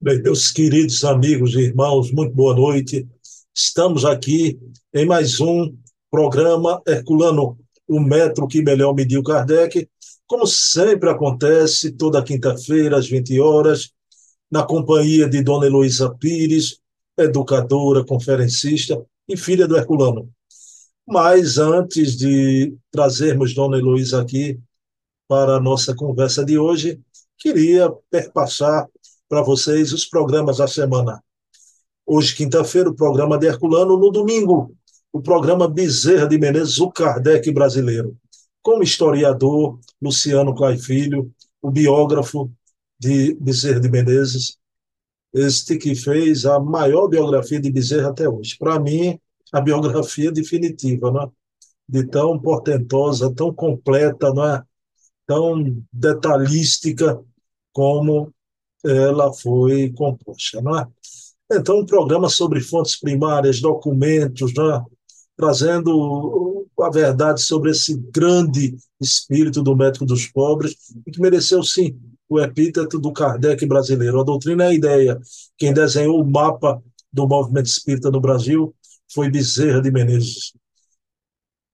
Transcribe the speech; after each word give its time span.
Meus 0.00 0.52
queridos 0.52 1.02
amigos 1.02 1.54
e 1.56 1.62
irmãos, 1.62 2.12
muito 2.12 2.32
boa 2.32 2.54
noite. 2.54 3.04
Estamos 3.52 4.04
aqui 4.04 4.56
em 4.94 5.04
mais 5.04 5.40
um 5.40 5.76
programa 6.08 6.80
Herculano, 6.86 7.58
o 7.88 7.98
metro 7.98 8.46
que 8.46 8.62
melhor 8.62 8.94
mediu 8.94 9.24
Kardec. 9.24 9.88
Como 10.24 10.46
sempre 10.46 11.10
acontece, 11.10 11.90
toda 11.90 12.22
quinta-feira, 12.22 12.96
às 12.96 13.08
20 13.08 13.40
horas, 13.40 13.90
na 14.48 14.62
companhia 14.62 15.28
de 15.28 15.42
Dona 15.42 15.66
Heloísa 15.66 16.14
Pires, 16.14 16.78
educadora, 17.16 18.04
conferencista 18.04 19.04
e 19.28 19.36
filha 19.36 19.66
do 19.66 19.76
Herculano. 19.76 20.30
Mas 21.04 21.58
antes 21.58 22.16
de 22.16 22.72
trazermos 22.92 23.52
Dona 23.52 23.78
Heloísa 23.78 24.22
aqui 24.22 24.60
para 25.26 25.56
a 25.56 25.60
nossa 25.60 25.92
conversa 25.92 26.44
de 26.44 26.56
hoje, 26.56 27.00
queria 27.36 27.90
perpassar 28.08 28.86
para 29.28 29.42
vocês 29.42 29.92
os 29.92 30.06
programas 30.06 30.56
da 30.56 30.66
semana. 30.66 31.22
Hoje, 32.06 32.34
quinta-feira, 32.34 32.88
o 32.88 32.94
programa 32.94 33.36
de 33.36 33.46
Herculano. 33.46 33.98
No 33.98 34.10
domingo, 34.10 34.74
o 35.12 35.20
programa 35.20 35.68
Bezerra 35.68 36.26
de 36.26 36.38
Menezes, 36.38 36.78
o 36.78 36.90
Kardec 36.90 37.50
brasileiro. 37.52 38.16
Com 38.62 38.78
o 38.78 38.82
historiador 38.82 39.78
Luciano 40.00 40.54
Clay 40.54 40.78
Filho, 40.78 41.30
o 41.60 41.70
biógrafo 41.70 42.50
de 42.98 43.34
Bezerra 43.34 43.80
de 43.80 43.90
Menezes, 43.90 44.56
este 45.34 45.76
que 45.76 45.94
fez 45.94 46.46
a 46.46 46.58
maior 46.58 47.08
biografia 47.08 47.60
de 47.60 47.70
Bezerra 47.70 48.08
até 48.08 48.28
hoje. 48.28 48.56
Para 48.58 48.80
mim, 48.80 49.18
a 49.52 49.60
biografia 49.60 50.32
definitiva, 50.32 51.10
não 51.10 51.22
é? 51.24 51.28
de 51.86 52.04
tão 52.06 52.38
portentosa, 52.38 53.32
tão 53.34 53.52
completa, 53.52 54.32
não 54.32 54.44
é? 54.44 54.62
tão 55.26 55.82
detalhística 55.92 57.22
como 57.72 58.32
ela 58.84 59.32
foi 59.32 59.90
composta. 59.90 60.60
Não 60.60 60.78
é? 60.78 60.86
Então, 61.50 61.80
um 61.80 61.86
programa 61.86 62.28
sobre 62.28 62.60
fontes 62.60 62.98
primárias, 62.98 63.60
documentos, 63.60 64.52
é? 64.52 64.82
trazendo 65.36 66.66
a 66.80 66.90
verdade 66.90 67.40
sobre 67.40 67.70
esse 67.70 67.96
grande 67.96 68.76
espírito 69.00 69.62
do 69.62 69.74
médico 69.74 70.04
dos 70.04 70.26
pobres, 70.26 70.76
que 71.10 71.20
mereceu, 71.20 71.62
sim, 71.62 71.98
o 72.28 72.38
epíteto 72.38 72.98
do 72.98 73.12
Kardec 73.12 73.64
brasileiro. 73.66 74.20
A 74.20 74.24
doutrina 74.24 74.64
é 74.64 74.68
a 74.68 74.74
ideia. 74.74 75.18
Quem 75.56 75.72
desenhou 75.72 76.20
o 76.20 76.30
mapa 76.30 76.82
do 77.12 77.26
movimento 77.26 77.66
espírita 77.66 78.10
no 78.10 78.20
Brasil 78.20 78.74
foi 79.12 79.30
Bezerra 79.30 79.80
de 79.80 79.90
Menezes. 79.90 80.52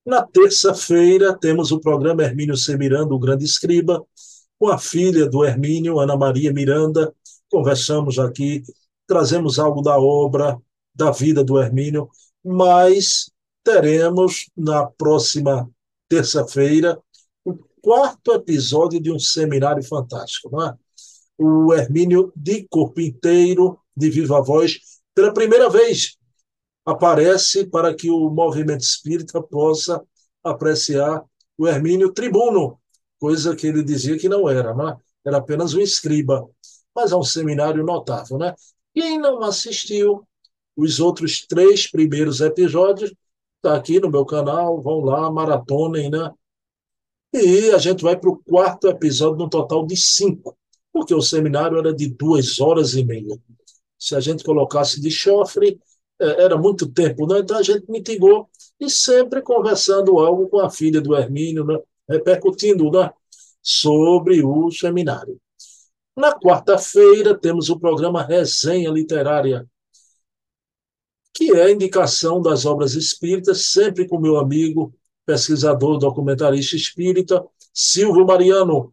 Na 0.07 0.23
terça-feira, 0.23 1.37
temos 1.37 1.73
o 1.73 1.81
programa 1.81 2.23
Hermínio 2.23 2.57
C. 2.57 2.77
Miranda, 2.77 3.15
o 3.15 3.19
grande 3.19 3.45
escriba, 3.45 4.05
com 4.65 4.71
a 4.71 4.79
filha 4.79 5.29
do 5.29 5.45
Hermínio, 5.45 6.01
Ana 6.01 6.17
Maria 6.17 6.51
Miranda. 6.51 7.15
Conversamos 7.51 8.19
aqui, 8.19 8.63
trazemos 9.07 9.59
algo 9.59 9.83
da 9.83 9.99
obra, 9.99 10.59
da 10.95 11.11
vida 11.11 11.45
do 11.45 11.61
Hermínio, 11.61 12.09
mas 12.43 13.31
teremos 13.63 14.49
na 14.57 14.87
próxima 14.87 15.71
terça-feira 16.09 16.99
o 17.45 17.59
quarto 17.83 18.33
episódio 18.33 18.99
de 19.03 19.13
um 19.13 19.19
seminário 19.19 19.85
fantástico, 19.85 20.49
não 20.51 20.67
é? 20.67 20.75
O 21.37 21.75
Hermínio 21.75 22.33
de 22.35 22.67
corpo 22.67 23.03
inteiro, 23.03 23.79
de 23.95 24.09
viva 24.09 24.41
voz, 24.41 24.79
pela 25.15 25.35
primeira 25.35 25.69
vez 25.69 26.17
aparece 26.87 27.67
para 27.67 27.95
que 27.95 28.09
o 28.09 28.31
movimento 28.31 28.81
espírita 28.81 29.43
possa 29.43 30.03
apreciar 30.43 31.23
o 31.59 31.69
Hermínio 31.69 32.15
tribuno, 32.15 32.79
coisa 33.25 33.57
que 33.57 33.67
ele 33.67 33.83
dizia 33.83 34.19
que 34.19 34.29
não 34.29 34.47
era, 34.47 34.75
né? 34.75 34.99
era 35.25 35.39
apenas 35.39 35.73
um 35.73 35.81
escriba, 35.81 36.47
mas 36.95 37.11
é 37.11 37.17
um 37.17 37.23
seminário 37.23 37.83
notável. 37.83 38.37
Né? 38.37 38.55
Quem 38.93 39.19
não 39.19 39.41
assistiu 39.43 40.29
os 40.77 41.01
outros 41.01 41.47
três 41.47 41.91
primeiros 41.91 42.43
episódios, 42.43 43.15
está 43.57 43.77
aqui 43.77 43.99
no 43.99 44.11
meu 44.11 44.27
canal, 44.27 44.83
vão 44.83 45.01
lá, 45.01 45.31
maratonem, 45.31 46.11
né? 46.11 46.31
E 47.33 47.71
a 47.71 47.79
gente 47.79 48.03
vai 48.03 48.15
para 48.15 48.29
o 48.29 48.37
quarto 48.45 48.89
episódio, 48.89 49.39
no 49.39 49.49
total 49.49 49.87
de 49.87 49.97
cinco, 49.97 50.55
porque 50.93 51.15
o 51.15 51.23
seminário 51.23 51.79
era 51.79 51.95
de 51.95 52.09
duas 52.09 52.61
horas 52.61 52.93
e 52.93 53.03
meia. 53.03 53.39
Se 53.99 54.15
a 54.15 54.21
gente 54.21 54.45
colocasse 54.45 55.01
de 55.01 55.11
chofre, 55.11 55.81
é, 56.21 56.45
era 56.45 56.59
muito 56.59 56.87
tempo, 56.93 57.27
né? 57.27 57.39
então 57.39 57.57
a 57.57 57.63
gente 57.63 57.91
mitigou 57.91 58.51
e 58.79 58.91
sempre 58.91 59.41
conversando 59.41 60.19
algo 60.19 60.47
com 60.47 60.61
a 60.61 60.69
filha 60.69 61.01
do 61.01 61.17
Hermínio, 61.17 61.65
né? 61.65 61.79
repercutindo 62.07 62.91
né? 62.91 63.11
Sobre 63.65 64.45
o 64.45 64.71
seminário. 64.71 65.41
Na 66.15 66.39
quarta-feira 66.39 67.37
temos 67.37 67.71
o 67.71 67.81
programa 67.81 68.23
Resenha 68.23 68.91
Literária, 68.91 69.67
que 71.33 71.51
é 71.51 71.65
a 71.65 71.71
indicação 71.73 72.43
das 72.43 72.67
obras 72.67 72.95
espíritas, 72.95 73.69
sempre 73.69 74.07
com 74.07 74.21
meu 74.21 74.37
amigo, 74.37 74.95
pesquisador, 75.25 75.99
documentarista 75.99 76.77
espírita, 76.77 77.45
Silvio 77.73 78.27
Mariano. 78.27 78.93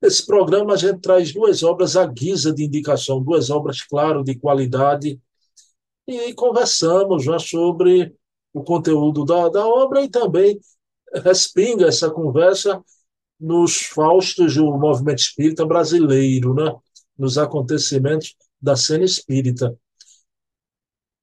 Esse 0.00 0.24
programa 0.26 0.72
a 0.72 0.76
gente 0.76 1.00
traz 1.00 1.32
duas 1.32 1.62
obras 1.62 1.94
à 1.94 2.06
guisa 2.06 2.52
de 2.52 2.64
indicação, 2.64 3.22
duas 3.22 3.50
obras, 3.50 3.82
claro, 3.82 4.24
de 4.24 4.34
qualidade, 4.36 5.20
e 6.06 6.32
conversamos 6.34 7.22
já 7.24 7.38
sobre 7.38 8.14
o 8.52 8.64
conteúdo 8.64 9.24
da, 9.24 9.48
da 9.48 9.66
obra 9.66 10.02
e 10.02 10.08
também 10.08 10.58
respinga 11.22 11.86
essa 11.86 12.10
conversa 12.10 12.82
nos 13.38 13.82
faustos 13.82 14.54
do 14.54 14.76
movimento 14.76 15.18
espírita 15.18 15.64
brasileiro, 15.64 16.54
né? 16.54 16.74
nos 17.18 17.38
acontecimentos 17.38 18.34
da 18.60 18.76
cena 18.76 19.04
espírita. 19.04 19.76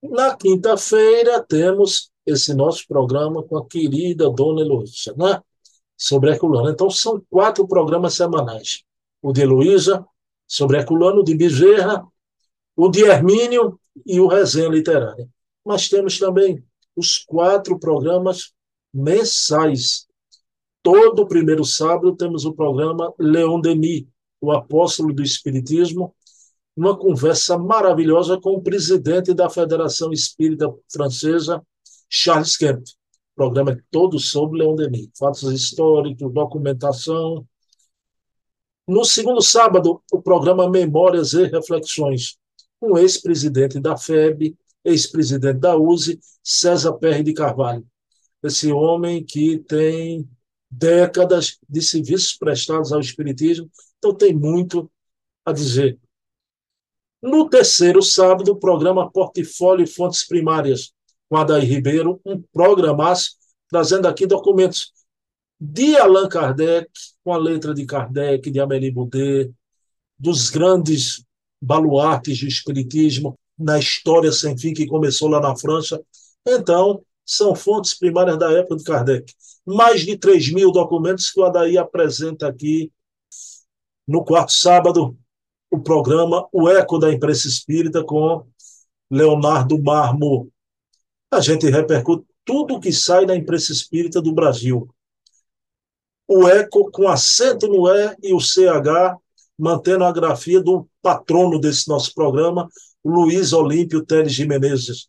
Na 0.02 0.36
quinta-feira 0.36 1.44
temos 1.44 2.12
esse 2.26 2.54
nosso 2.54 2.88
programa 2.88 3.44
com 3.44 3.58
a 3.58 3.66
querida 3.66 4.30
Dona 4.30 4.62
Heloísa, 4.62 5.14
né? 5.18 5.42
sobre 5.98 6.32
Herculano. 6.32 6.70
Então, 6.70 6.90
são 6.90 7.24
quatro 7.30 7.68
programas 7.68 8.16
semanais. 8.16 8.84
O 9.22 9.32
de 9.32 9.42
Heloísa, 9.42 10.06
sobre 10.48 10.78
Herculano, 10.78 11.24
de 11.24 11.36
Bezerra, 11.36 12.06
o 12.76 12.90
de 12.90 13.04
Hermínio 13.04 13.80
e 14.06 14.20
o 14.20 14.28
Resenha 14.28 14.70
Literária. 14.70 15.28
Mas 15.66 15.88
temos 15.88 16.20
também 16.20 16.64
os 16.96 17.20
quatro 17.20 17.80
programas 17.80 18.52
mensais. 18.94 20.08
Todo 20.84 21.26
primeiro 21.26 21.64
sábado 21.64 22.14
temos 22.14 22.44
o 22.44 22.54
programa 22.54 23.14
Leon 23.18 23.62
Denis, 23.62 24.06
o 24.42 24.52
apóstolo 24.52 25.14
do 25.14 25.24
Espiritismo, 25.24 26.14
uma 26.76 26.98
conversa 26.98 27.58
maravilhosa 27.58 28.38
com 28.38 28.52
o 28.52 28.62
presidente 28.62 29.34
da 29.34 29.50
Federação 29.50 30.12
Espírita 30.12 30.70
Francesa, 30.92 31.66
Charles 32.10 32.58
Kemp. 32.58 32.84
Programa 33.34 33.72
é 33.72 33.78
todo 33.90 34.20
sobre 34.20 34.60
Leon 34.60 34.76
Denis, 34.76 35.10
fatos 35.18 35.44
históricos, 35.54 36.34
documentação. 36.34 37.48
No 38.86 39.06
segundo 39.06 39.42
sábado, 39.42 40.04
o 40.12 40.22
programa 40.22 40.70
Memórias 40.70 41.32
e 41.32 41.46
Reflexões, 41.46 42.36
o 42.82 42.98
ex-presidente 42.98 43.80
da 43.80 43.96
FEB, 43.96 44.58
ex-presidente 44.84 45.60
da 45.60 45.78
USE, 45.78 46.20
César 46.44 46.92
Perry 46.94 47.24
de 47.24 47.34
Carvalho. 47.34 47.88
Esse 48.44 48.70
homem 48.74 49.24
que 49.24 49.60
tem 49.60 50.28
décadas 50.78 51.58
de 51.70 51.82
serviços 51.82 52.34
prestados 52.38 52.92
ao 52.92 53.00
Espiritismo, 53.00 53.70
então 53.98 54.14
tem 54.14 54.34
muito 54.34 54.92
a 55.46 55.52
dizer. 55.52 56.00
No 57.22 57.50
terceiro 57.50 58.02
sábado, 58.02 58.52
o 58.52 58.60
programa 58.60 59.10
Portfólio 59.10 59.84
e 59.84 59.88
Fontes 59.88 60.28
Primárias, 60.28 60.92
com 61.30 61.38
Adair 61.38 61.64
Ribeiro, 61.64 62.20
um 62.26 62.42
programaço, 62.52 63.38
trazendo 63.70 64.08
aqui 64.08 64.26
documentos 64.26 64.92
de 65.60 65.96
Allan 65.96 66.28
Kardec, 66.28 66.90
com 67.24 67.34
a 67.34 67.38
letra 67.38 67.74
de 67.74 67.86
Kardec, 67.86 68.52
de 68.52 68.60
Amélie 68.60 68.92
Boudet, 68.92 69.54
dos 70.20 70.50
grandes 70.50 71.24
baluartes 71.62 72.42
do 72.42 72.48
espiritismo 72.48 73.40
na 73.58 73.80
história 73.80 74.32
sem 74.32 74.58
fim 74.58 74.74
que 74.74 74.86
começou 74.86 75.30
lá 75.30 75.40
na 75.40 75.56
França. 75.56 76.04
Então, 76.46 77.04
são 77.26 77.56
fontes 77.56 77.94
primárias 77.94 78.38
da 78.38 78.52
época 78.52 78.76
de 78.76 78.84
Kardec. 78.84 79.34
Mais 79.66 80.02
de 80.02 80.18
3 80.18 80.52
mil 80.52 80.72
documentos 80.72 81.32
que 81.32 81.40
o 81.40 81.44
Adair 81.44 81.80
apresenta 81.80 82.48
aqui 82.48 82.92
no 84.08 84.24
quarto 84.24 84.52
sábado, 84.52 85.18
o 85.72 85.80
programa 85.80 86.48
O 86.52 86.70
Eco 86.70 87.00
da 87.00 87.12
Imprensa 87.12 87.48
Espírita 87.48 88.04
com 88.04 88.46
Leonardo 89.10 89.82
Marmo. 89.82 90.52
A 91.32 91.40
gente 91.40 91.70
repercute 91.70 92.26
tudo 92.46 92.80
que 92.80 92.92
sai 92.92 93.26
da 93.26 93.36
imprensa 93.36 93.72
espírita 93.72 94.22
do 94.22 94.34
Brasil. 94.34 94.90
O 96.28 96.48
eco 96.48 96.92
com 96.92 97.08
acento 97.08 97.68
no 97.68 97.88
E 97.88 98.16
e 98.24 98.34
o 98.34 98.40
CH 98.40 99.18
mantendo 99.58 100.04
a 100.04 100.12
grafia 100.12 100.62
do 100.62 100.88
patrono 101.02 101.60
desse 101.60 101.88
nosso 101.88 102.14
programa, 102.14 102.68
Luiz 103.04 103.54
Olímpio 103.54 104.04
Teles 104.04 104.34
de 104.34 104.48
Menezes, 104.48 105.08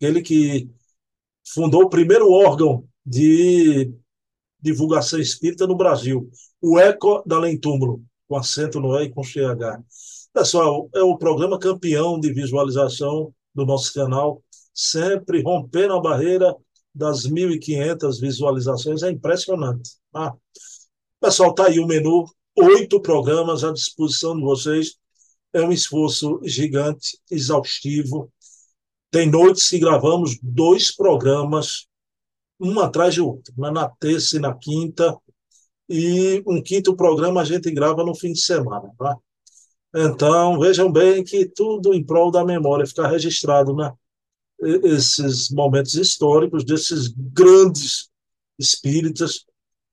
ele 0.00 0.20
que 0.20 0.68
fundou 1.46 1.82
o 1.82 1.90
primeiro 1.90 2.30
órgão 2.30 2.86
de 3.04 3.92
divulgação 4.60 5.20
espírita 5.20 5.66
no 5.66 5.76
Brasil, 5.76 6.30
o 6.60 6.78
Eco 6.78 7.22
da 7.26 7.36
Além 7.36 7.58
Túmulo, 7.58 8.02
com 8.26 8.36
acento 8.36 8.80
no 8.80 8.98
E 8.98 9.04
e 9.04 9.10
com 9.10 9.22
CH. 9.22 9.82
Pessoal, 10.32 10.88
é 10.94 11.02
o 11.02 11.16
programa 11.16 11.58
campeão 11.58 12.18
de 12.18 12.32
visualização 12.32 13.32
do 13.54 13.64
nosso 13.64 13.92
canal, 13.92 14.42
sempre 14.72 15.42
rompendo 15.42 15.94
a 15.94 16.00
barreira 16.00 16.56
das 16.94 17.26
1.500 17.26 18.20
visualizações, 18.20 19.02
é 19.02 19.10
impressionante. 19.10 19.90
Tá? 20.12 20.34
Pessoal, 21.20 21.50
está 21.50 21.66
aí 21.66 21.78
o 21.78 21.86
menu, 21.86 22.24
oito 22.56 23.00
programas 23.00 23.64
à 23.64 23.72
disposição 23.72 24.36
de 24.36 24.42
vocês. 24.42 24.94
É 25.52 25.62
um 25.62 25.72
esforço 25.72 26.40
gigante, 26.42 27.18
exaustivo. 27.30 28.32
Tem 29.10 29.30
noites 29.30 29.68
que 29.68 29.78
gravamos 29.78 30.38
dois 30.42 30.94
programas, 30.94 31.86
um 32.64 32.80
atrás 32.80 33.14
de 33.14 33.20
outro, 33.20 33.52
na 33.56 33.88
terça 33.88 34.36
e 34.36 34.40
na 34.40 34.54
quinta, 34.54 35.16
e 35.88 36.42
um 36.46 36.62
quinto 36.62 36.96
programa 36.96 37.42
a 37.42 37.44
gente 37.44 37.70
grava 37.70 38.02
no 38.04 38.14
fim 38.14 38.32
de 38.32 38.40
semana. 38.40 38.90
Tá? 38.98 39.16
Então, 39.94 40.58
vejam 40.58 40.90
bem 40.90 41.22
que 41.22 41.46
tudo 41.46 41.94
em 41.94 42.04
prol 42.04 42.30
da 42.30 42.44
memória, 42.44 42.86
ficar 42.86 43.08
registrado, 43.08 43.74
né? 43.74 43.92
Esses 44.82 45.50
momentos 45.50 45.94
históricos 45.94 46.64
desses 46.64 47.08
grandes 47.08 48.08
espíritas 48.58 49.44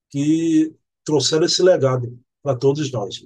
que 0.10 0.74
trouxeram 1.04 1.46
esse 1.46 1.62
legado 1.62 2.18
para 2.42 2.56
todos 2.56 2.92
nós. 2.92 3.22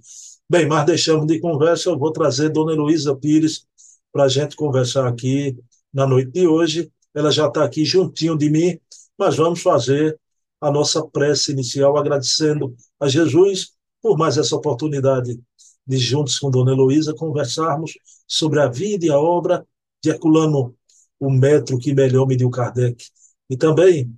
Bem, 0.50 0.68
mas 0.68 0.86
deixamos 0.86 1.27
de 1.27 1.39
conversa, 1.39 1.89
eu 1.89 1.97
vou 1.97 2.12
trazer 2.12 2.50
Dona 2.50 2.74
Heloísa 2.74 3.15
Pires 3.15 3.65
para 4.12 4.24
a 4.24 4.27
gente 4.27 4.56
conversar 4.56 5.07
aqui 5.07 5.57
na 5.94 6.06
noite 6.07 6.31
de 6.31 6.47
hoje. 6.47 6.92
Ela 7.13 7.31
já 7.31 7.47
está 7.47 7.63
aqui 7.63 7.86
juntinho 7.86 8.38
de 8.38 8.50
mim, 8.50 8.80
mas 9.18 9.36
vamos 9.36 9.62
fazer 9.62 10.20
a 10.60 10.72
nossa 10.72 11.06
prece 11.06 11.52
inicial 11.52 11.98
agradecendo 11.98 12.76
a 13.00 13.08
Jesus 13.08 13.74
por 14.02 14.18
mais 14.18 14.38
essa 14.38 14.56
oportunidade 14.56 15.40
de, 15.86 15.98
juntos 15.98 16.40
com 16.40 16.52
Dona 16.52 16.72
Heloísa, 16.72 17.14
conversarmos 17.14 17.94
sobre 18.28 18.60
a 18.60 18.68
vida 18.68 19.06
e 19.06 19.10
a 19.10 19.18
obra 19.18 19.66
de 20.04 20.10
Herculano, 20.10 20.76
o 21.20 21.30
metro 21.30 21.78
que 21.78 21.94
melhor 21.94 22.28
mediu 22.28 22.50
Kardec, 22.50 23.06
e 23.50 23.58
também 23.58 24.12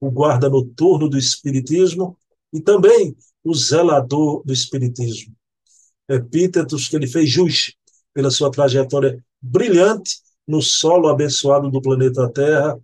o 0.00 0.10
guarda 0.10 0.48
noturno 0.48 1.08
do 1.08 1.18
Espiritismo, 1.18 2.16
e 2.52 2.60
também 2.60 3.16
o 3.42 3.54
zelador 3.54 4.42
do 4.44 4.52
Espiritismo. 4.52 5.34
Epítetos 6.08 6.88
que 6.88 6.96
ele 6.96 7.06
fez 7.06 7.28
jus 7.28 7.74
pela 8.12 8.30
sua 8.30 8.50
trajetória 8.50 9.22
brilhante 9.40 10.18
no 10.46 10.62
solo 10.62 11.08
abençoado 11.08 11.70
do 11.70 11.80
planeta 11.80 12.30
Terra, 12.30 12.78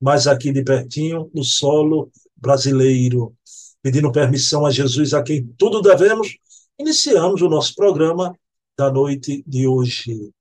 mas 0.00 0.26
aqui 0.26 0.52
de 0.52 0.62
pertinho, 0.62 1.30
no 1.34 1.44
solo 1.44 2.10
brasileiro. 2.36 3.34
Pedindo 3.82 4.12
permissão 4.12 4.66
a 4.66 4.70
Jesus, 4.70 5.14
a 5.14 5.22
quem 5.22 5.46
tudo 5.58 5.80
devemos, 5.80 6.36
iniciamos 6.78 7.42
o 7.42 7.48
nosso 7.48 7.74
programa 7.74 8.36
da 8.76 8.90
noite 8.90 9.42
de 9.46 9.66
hoje. 9.66 10.32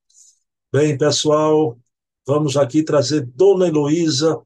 Bem, 0.71 0.97
pessoal, 0.97 1.77
vamos 2.25 2.57
aqui 2.57 2.83
trazer 2.83 3.25
Dona 3.25 3.67
Heloísa 3.67 4.39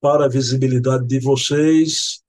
para 0.00 0.26
a 0.26 0.28
visibilidade 0.28 1.06
de 1.06 1.18
vocês. 1.18 2.22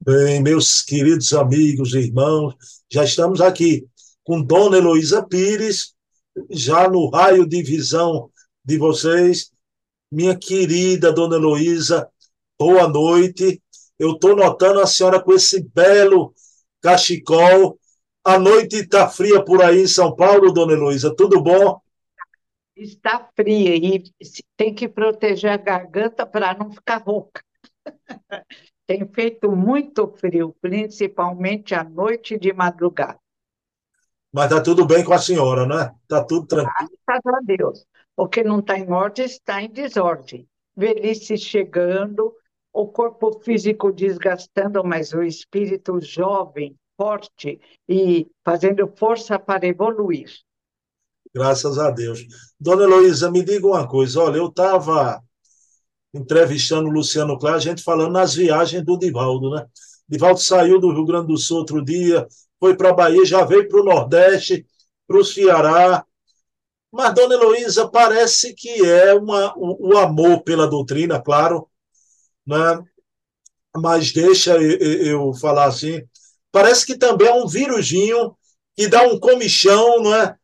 Bem, 0.00 0.42
meus 0.42 0.82
queridos 0.82 1.32
amigos 1.32 1.94
e 1.94 1.98
irmãos, 1.98 2.54
já 2.90 3.04
estamos 3.04 3.40
aqui 3.40 3.88
com 4.22 4.42
Dona 4.42 4.76
Heloísa 4.78 5.26
Pires, 5.26 5.93
já 6.50 6.88
no 6.88 7.08
raio 7.08 7.46
de 7.46 7.62
visão 7.62 8.30
de 8.64 8.78
vocês. 8.78 9.52
Minha 10.10 10.36
querida 10.36 11.12
Dona 11.12 11.36
Heloísa, 11.36 12.08
boa 12.58 12.88
noite. 12.88 13.62
Eu 13.98 14.12
estou 14.12 14.34
notando 14.34 14.80
a 14.80 14.86
senhora 14.86 15.22
com 15.22 15.32
esse 15.32 15.62
belo 15.62 16.34
cachecol. 16.80 17.78
A 18.24 18.38
noite 18.38 18.76
está 18.76 19.08
fria 19.08 19.44
por 19.44 19.62
aí 19.62 19.82
em 19.82 19.86
São 19.86 20.14
Paulo, 20.14 20.52
Dona 20.52 20.72
Heloísa, 20.72 21.14
tudo 21.14 21.42
bom? 21.42 21.80
Está 22.76 23.28
fria 23.36 23.76
e 23.76 24.02
tem 24.56 24.74
que 24.74 24.88
proteger 24.88 25.50
a 25.50 25.56
garganta 25.56 26.26
para 26.26 26.56
não 26.56 26.72
ficar 26.72 27.02
rouca. 27.02 27.42
Tem 28.86 29.06
feito 29.08 29.50
muito 29.50 30.06
frio, 30.08 30.54
principalmente 30.60 31.74
à 31.74 31.82
noite 31.82 32.34
e 32.34 32.38
de 32.38 32.52
madrugada. 32.52 33.18
Mas 34.34 34.46
está 34.46 34.60
tudo 34.60 34.84
bem 34.84 35.04
com 35.04 35.12
a 35.14 35.18
senhora, 35.18 35.64
né? 35.64 35.94
Está 36.02 36.24
tudo 36.24 36.44
tranquilo. 36.44 36.90
Graças 37.06 37.34
a 37.34 37.40
Deus. 37.44 37.86
O 38.16 38.26
que 38.26 38.42
não 38.42 38.58
está 38.58 38.76
em 38.76 38.90
ordem 38.90 39.24
está 39.24 39.62
em 39.62 39.70
desordem. 39.70 40.48
Velhice 40.76 41.36
chegando, 41.36 42.34
o 42.72 42.88
corpo 42.88 43.40
físico 43.44 43.92
desgastando, 43.92 44.82
mas 44.82 45.12
o 45.12 45.22
espírito 45.22 46.00
jovem, 46.00 46.74
forte 46.96 47.60
e 47.88 48.26
fazendo 48.44 48.92
força 48.96 49.38
para 49.38 49.68
evoluir. 49.68 50.28
Graças 51.32 51.78
a 51.78 51.92
Deus. 51.92 52.26
Dona 52.58 52.82
Heloísa, 52.82 53.30
me 53.30 53.44
diga 53.44 53.68
uma 53.68 53.86
coisa. 53.86 54.20
Olha, 54.20 54.38
eu 54.38 54.48
estava 54.48 55.22
entrevistando 56.12 56.88
o 56.88 56.92
Luciano 56.92 57.38
Clá, 57.38 57.54
a 57.54 57.60
gente 57.60 57.84
falando 57.84 58.10
nas 58.10 58.34
viagens 58.34 58.84
do 58.84 58.98
Divaldo, 58.98 59.50
né? 59.50 59.64
Divaldo 60.08 60.40
saiu 60.40 60.80
do 60.80 60.92
Rio 60.92 61.04
Grande 61.04 61.28
do 61.28 61.38
Sul 61.38 61.58
outro 61.58 61.84
dia, 61.84 62.26
foi 62.64 62.74
para 62.74 62.90
a 62.90 62.94
Bahia, 62.94 63.24
já 63.26 63.44
veio 63.44 63.68
para 63.68 63.80
o 63.80 63.84
Nordeste, 63.84 64.66
para 65.06 65.18
o 65.18 65.24
Ceará. 65.24 66.02
Mas, 66.90 67.14
dona 67.14 67.34
Heloísa, 67.34 67.86
parece 67.88 68.54
que 68.54 68.70
é 68.86 69.12
uma, 69.12 69.52
o, 69.54 69.92
o 69.92 69.98
amor 69.98 70.42
pela 70.42 70.66
doutrina, 70.66 71.20
claro, 71.20 71.68
né? 72.46 72.82
mas 73.76 74.12
deixa 74.12 74.56
eu, 74.56 75.28
eu, 75.28 75.34
falar 75.34 75.66
assim, 75.66 76.02
parece 76.50 76.86
que 76.86 76.96
também 76.96 77.28
é 77.28 77.34
um 77.34 77.46
vírusinho 77.46 78.34
que 78.74 78.88
dá 78.88 79.02
um 79.02 79.20
comichão, 79.20 80.00
não 80.02 80.14
é? 80.14 80.34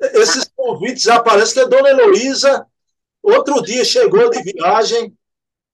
Esses 0.00 0.50
convites 0.56 1.04
já 1.04 1.22
parece 1.22 1.54
que 1.54 1.60
é 1.60 1.68
Dona 1.68 1.90
Heloísa 1.90 2.66
Outro 3.22 3.62
dia 3.62 3.84
chegou 3.84 4.28
de 4.30 4.42
viagem, 4.42 5.16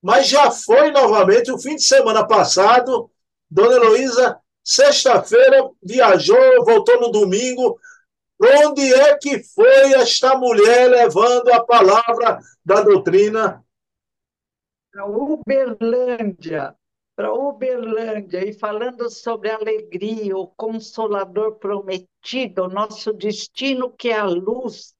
mas 0.02 0.29
já 0.29 0.50
foi 0.50 0.90
novamente 0.90 1.50
o 1.50 1.58
fim 1.58 1.76
de 1.76 1.82
semana 1.82 2.26
passado. 2.26 3.11
Dona 3.50 3.76
Heloísa, 3.76 4.38
sexta-feira, 4.68 5.70
viajou, 5.82 6.62
voltou 6.62 7.00
no 7.00 7.10
domingo. 7.10 7.80
Onde 8.38 8.92
é 8.92 9.16
que 9.16 9.42
foi 9.42 9.94
esta 9.94 10.36
mulher 10.36 10.90
levando 10.90 11.48
a 11.48 11.64
palavra 11.64 12.38
da 12.62 12.82
doutrina? 12.82 13.64
Para 14.92 15.06
Uberlândia, 15.06 16.76
para 17.16 17.32
Uberlândia, 17.32 18.46
e 18.46 18.52
falando 18.52 19.10
sobre 19.10 19.50
a 19.50 19.56
alegria, 19.56 20.36
o 20.36 20.46
consolador 20.46 21.56
prometido, 21.56 22.64
o 22.64 22.68
nosso 22.68 23.12
destino 23.12 23.90
que 23.90 24.10
é 24.10 24.18
a 24.18 24.25
luz 24.25 24.94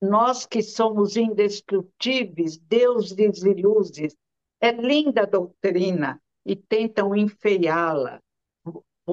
nós 0.00 0.44
que 0.44 0.62
somos 0.62 1.16
indestrutíveis, 1.16 2.58
deuses 2.58 3.42
e 3.42 3.54
luzes. 3.54 4.14
É 4.60 4.70
linda 4.70 5.22
a 5.22 5.26
doutrina 5.26 6.20
e 6.44 6.54
tentam 6.54 7.16
enfeiá-la 7.16 8.20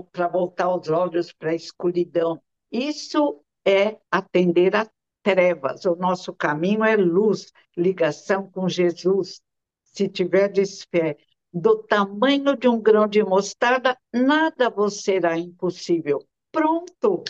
para 0.01 0.27
voltar 0.27 0.75
os 0.75 0.89
olhos 0.89 1.31
para 1.31 1.51
a 1.51 1.55
escuridão. 1.55 2.41
Isso 2.71 3.43
é 3.65 3.97
atender 4.09 4.75
a 4.75 4.89
trevas. 5.21 5.85
O 5.85 5.95
nosso 5.95 6.33
caminho 6.33 6.83
é 6.83 6.95
luz, 6.95 7.51
ligação 7.77 8.49
com 8.49 8.67
Jesus. 8.67 9.41
Se 9.83 10.09
tiverdes 10.09 10.85
fé 10.89 11.17
do 11.53 11.83
tamanho 11.83 12.57
de 12.57 12.67
um 12.67 12.81
grão 12.81 13.07
de 13.07 13.23
mostarda, 13.23 13.97
nada 14.11 14.69
vos 14.69 15.03
será 15.03 15.37
impossível. 15.37 16.25
Pronto! 16.51 17.23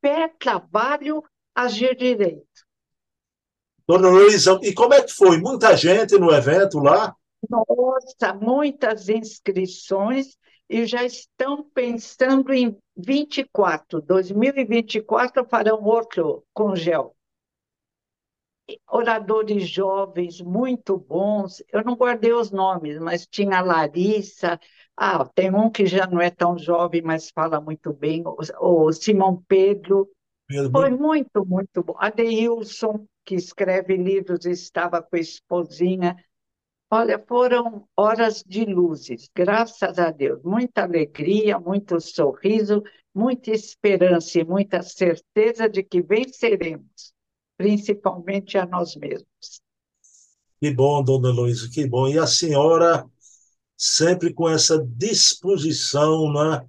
Fé, 0.00 0.28
trabalho, 0.38 1.22
agir 1.54 1.94
direito. 1.96 2.46
Dona 3.86 4.08
Luísa, 4.08 4.58
e 4.62 4.72
como 4.72 4.94
é 4.94 5.02
que 5.02 5.12
foi? 5.12 5.38
Muita 5.38 5.76
gente 5.76 6.18
no 6.18 6.32
evento 6.32 6.78
lá? 6.78 7.14
Nossa, 7.48 8.34
muitas 8.34 9.08
inscrições 9.08 10.36
e 10.72 10.86
já 10.86 11.04
estão 11.04 11.62
pensando 11.62 12.50
em 12.50 12.74
24, 12.96 14.00
2024 14.00 15.44
farão 15.44 15.82
outro 15.84 16.42
com 16.54 16.74
gel. 16.74 17.14
Oradores 18.90 19.68
jovens 19.68 20.40
muito 20.40 20.96
bons, 20.96 21.62
eu 21.70 21.84
não 21.84 21.94
guardei 21.94 22.32
os 22.32 22.50
nomes, 22.50 22.98
mas 22.98 23.26
tinha 23.26 23.58
a 23.58 23.60
Larissa, 23.60 24.58
ah, 24.96 25.26
tem 25.26 25.54
um 25.54 25.68
que 25.70 25.84
já 25.84 26.06
não 26.06 26.22
é 26.22 26.30
tão 26.30 26.56
jovem, 26.56 27.02
mas 27.02 27.30
fala 27.30 27.60
muito 27.60 27.92
bem, 27.92 28.22
o, 28.24 28.38
o 28.86 28.92
Simão 28.92 29.44
Pedro, 29.46 30.08
Pedro. 30.48 30.70
foi 30.70 30.88
muito, 30.88 31.44
muito 31.44 31.82
bom. 31.82 31.94
Adeilson, 31.98 33.06
que 33.26 33.34
escreve 33.34 33.94
livros, 33.94 34.46
estava 34.46 35.02
com 35.02 35.16
a 35.16 35.20
esposinha. 35.20 36.16
Olha, 36.94 37.18
foram 37.26 37.88
horas 37.96 38.44
de 38.46 38.66
luzes, 38.66 39.26
graças 39.34 39.98
a 39.98 40.10
Deus. 40.10 40.42
Muita 40.42 40.82
alegria, 40.82 41.58
muito 41.58 41.98
sorriso, 41.98 42.82
muita 43.14 43.50
esperança 43.50 44.38
e 44.38 44.44
muita 44.44 44.82
certeza 44.82 45.70
de 45.70 45.82
que 45.82 46.02
venceremos, 46.02 47.14
principalmente 47.56 48.58
a 48.58 48.66
nós 48.66 48.94
mesmos. 48.94 49.62
Que 50.60 50.70
bom, 50.70 51.02
dona 51.02 51.30
Luísa, 51.30 51.66
que 51.72 51.88
bom. 51.88 52.08
E 52.08 52.18
a 52.18 52.26
senhora 52.26 53.06
sempre 53.74 54.34
com 54.34 54.46
essa 54.46 54.78
disposição, 54.86 56.30
né? 56.30 56.68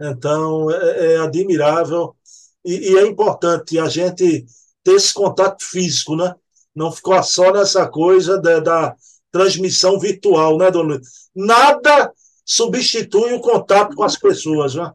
Então, 0.00 0.72
é, 0.72 1.12
é 1.12 1.16
admirável 1.18 2.16
e, 2.64 2.90
e, 2.90 2.98
é 2.98 3.06
importante 3.06 3.78
a 3.78 3.88
gente 3.88 4.44
ter 4.82 4.94
esse 4.94 5.14
contato 5.14 5.64
físico, 5.64 6.16
né? 6.16 6.34
Não 6.74 6.90
ficar 6.90 7.22
só 7.22 7.52
nessa 7.52 7.88
coisa 7.88 8.40
da, 8.40 8.58
da 8.58 8.96
transmissão 9.32 9.98
virtual, 9.98 10.58
né, 10.58 10.70
dona 10.70 10.94
Luiz? 10.94 11.30
Nada 11.34 12.12
substitui 12.44 13.32
o 13.32 13.40
contato 13.40 13.96
com 13.96 14.04
as 14.04 14.16
pessoas, 14.16 14.74
né? 14.74 14.92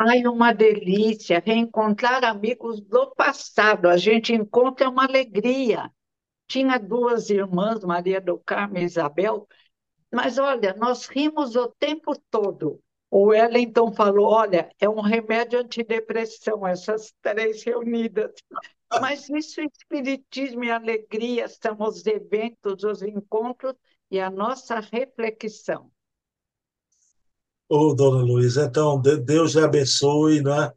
Ai, 0.00 0.24
uma 0.26 0.52
delícia 0.52 1.42
reencontrar 1.44 2.24
amigos 2.24 2.80
do 2.80 3.10
passado. 3.14 3.88
A 3.88 3.96
gente 3.96 4.32
encontra 4.32 4.88
uma 4.88 5.04
alegria. 5.04 5.90
Tinha 6.46 6.78
duas 6.78 7.30
irmãs, 7.30 7.84
Maria 7.84 8.20
do 8.20 8.38
Carmo 8.38 8.78
e 8.78 8.84
Isabel, 8.84 9.46
mas 10.12 10.38
olha, 10.38 10.74
nós 10.78 11.06
rimos 11.06 11.56
o 11.56 11.68
tempo 11.78 12.12
todo. 12.30 12.80
O 13.10 13.28
Wellington 13.28 13.92
falou: 13.92 14.26
olha, 14.26 14.70
é 14.78 14.88
um 14.88 15.00
remédio 15.00 15.60
antidepressão, 15.60 16.66
essas 16.66 17.12
três 17.22 17.62
reunidas. 17.62 18.32
Mas 19.00 19.28
isso 19.28 19.60
é 19.60 19.64
espiritismo 19.64 20.64
e 20.64 20.70
alegria, 20.70 21.46
são 21.48 21.76
os 21.80 22.06
eventos, 22.06 22.84
os 22.84 23.02
encontros 23.02 23.74
e 24.10 24.18
a 24.18 24.30
nossa 24.30 24.80
reflexão. 24.80 25.90
Ô, 27.68 27.94
dona 27.94 28.22
Luísa, 28.22 28.64
então, 28.64 29.00
Deus 29.00 29.54
lhe 29.54 29.62
abençoe, 29.62 30.42
né? 30.42 30.72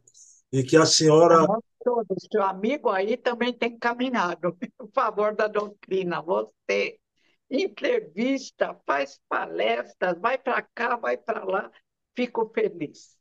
E 0.52 0.62
que 0.62 0.76
a 0.76 0.84
senhora. 0.84 1.46
Todos, 1.84 2.28
seu 2.30 2.42
amigo 2.42 2.90
aí 2.90 3.16
também 3.16 3.52
tem 3.52 3.76
caminhado 3.76 4.56
em 4.62 4.88
favor 4.94 5.34
da 5.34 5.48
doutrina. 5.48 6.22
Você 6.22 6.98
entrevista, 7.50 8.78
faz 8.86 9.18
palestras, 9.28 10.18
vai 10.20 10.38
para 10.38 10.62
cá, 10.74 10.96
vai 10.96 11.16
para 11.16 11.44
lá, 11.44 11.70
fico 12.14 12.50
feliz. 12.54 13.16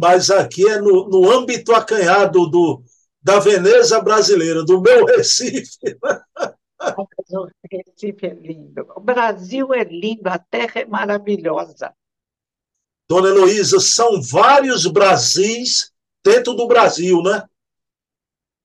Mas 0.00 0.30
aqui 0.30 0.68
é 0.68 0.80
no, 0.80 1.08
no 1.08 1.30
âmbito 1.30 1.72
acanhado 1.72 2.48
do, 2.48 2.82
da 3.22 3.38
Veneza 3.38 4.00
brasileira, 4.00 4.64
do 4.64 4.80
meu 4.80 5.04
Recife. 5.06 5.98
O 7.30 7.48
Recife 7.70 8.26
é 8.26 8.34
lindo. 8.34 8.84
O 8.96 9.00
Brasil 9.00 9.72
é 9.72 9.84
lindo, 9.84 10.28
a 10.28 10.36
terra 10.36 10.80
é 10.80 10.84
maravilhosa. 10.84 11.94
Dona 13.08 13.28
Heloísa, 13.28 13.78
são 13.78 14.20
vários 14.20 14.84
Brasis 14.86 15.92
dentro 16.24 16.54
do 16.54 16.66
Brasil, 16.66 17.22
né? 17.22 17.46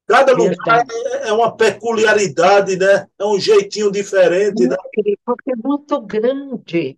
Cada 0.08 0.34
lugar 0.34 0.86
é, 0.90 1.28
é 1.28 1.34
uma 1.34 1.56
peculiaridade, 1.56 2.76
né? 2.76 3.08
É 3.20 3.26
um 3.26 3.40
jeitinho 3.40 3.92
diferente. 3.92 4.66
Né? 4.66 4.76
Porque 5.24 5.52
é 5.52 5.56
muito 5.56 6.02
grande. 6.02 6.98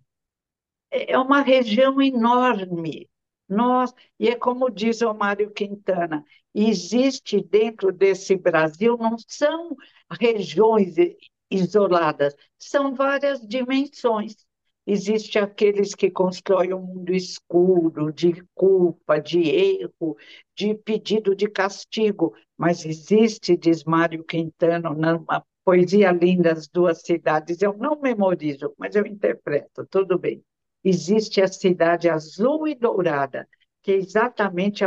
É 0.90 1.18
uma 1.18 1.40
região 1.42 2.00
enorme. 2.00 3.08
Nós, 3.48 3.92
e 4.18 4.28
é 4.28 4.34
como 4.36 4.70
diz 4.70 5.00
o 5.02 5.12
Mário 5.12 5.50
Quintana, 5.50 6.24
existe 6.54 7.40
dentro 7.42 7.92
desse 7.92 8.36
Brasil, 8.36 8.96
não 8.96 9.16
são 9.26 9.76
regiões 10.20 10.94
isoladas, 11.50 12.34
são 12.58 12.94
várias 12.94 13.40
dimensões. 13.46 14.36
Existe 14.86 15.38
aqueles 15.38 15.94
que 15.94 16.10
constroem 16.10 16.72
um 16.74 16.80
mundo 16.80 17.12
escuro, 17.12 18.12
de 18.12 18.42
culpa, 18.54 19.20
de 19.20 19.40
erro, 19.48 20.16
de 20.56 20.74
pedido 20.74 21.34
de 21.34 21.48
castigo, 21.48 22.34
mas 22.56 22.84
existe, 22.84 23.56
diz 23.56 23.84
Mário 23.84 24.24
Quintana, 24.24 24.90
numa 24.90 25.44
poesia 25.64 26.10
linda, 26.12 26.52
As 26.52 26.66
Duas 26.68 27.02
Cidades, 27.02 27.62
eu 27.62 27.76
não 27.76 28.00
memorizo, 28.00 28.72
mas 28.78 28.96
eu 28.96 29.06
interpreto, 29.06 29.86
tudo 29.90 30.18
bem. 30.18 30.42
Existe 30.82 31.42
a 31.42 31.48
cidade 31.48 32.08
azul 32.08 32.66
e 32.66 32.74
dourada, 32.74 33.48
que 33.82 33.92
é 33.92 33.96
exatamente 33.96 34.84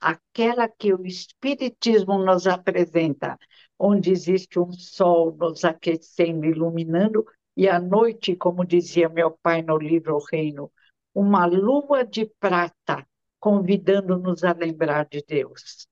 aquela 0.00 0.68
que 0.68 0.94
o 0.94 1.06
Espiritismo 1.06 2.18
nos 2.18 2.46
apresenta, 2.46 3.38
onde 3.78 4.10
existe 4.10 4.58
um 4.58 4.72
sol 4.72 5.36
nos 5.36 5.64
aquecendo, 5.64 6.46
iluminando, 6.46 7.24
e 7.56 7.68
à 7.68 7.78
noite, 7.78 8.34
como 8.34 8.64
dizia 8.64 9.08
meu 9.08 9.30
pai 9.30 9.62
no 9.62 9.76
livro 9.76 10.16
O 10.16 10.24
Reino, 10.30 10.72
uma 11.14 11.46
lua 11.46 12.04
de 12.04 12.26
prata 12.40 13.06
convidando-nos 13.44 14.42
a 14.42 14.54
lembrar 14.54 15.06
de 15.06 15.22
Deus. 15.22 15.86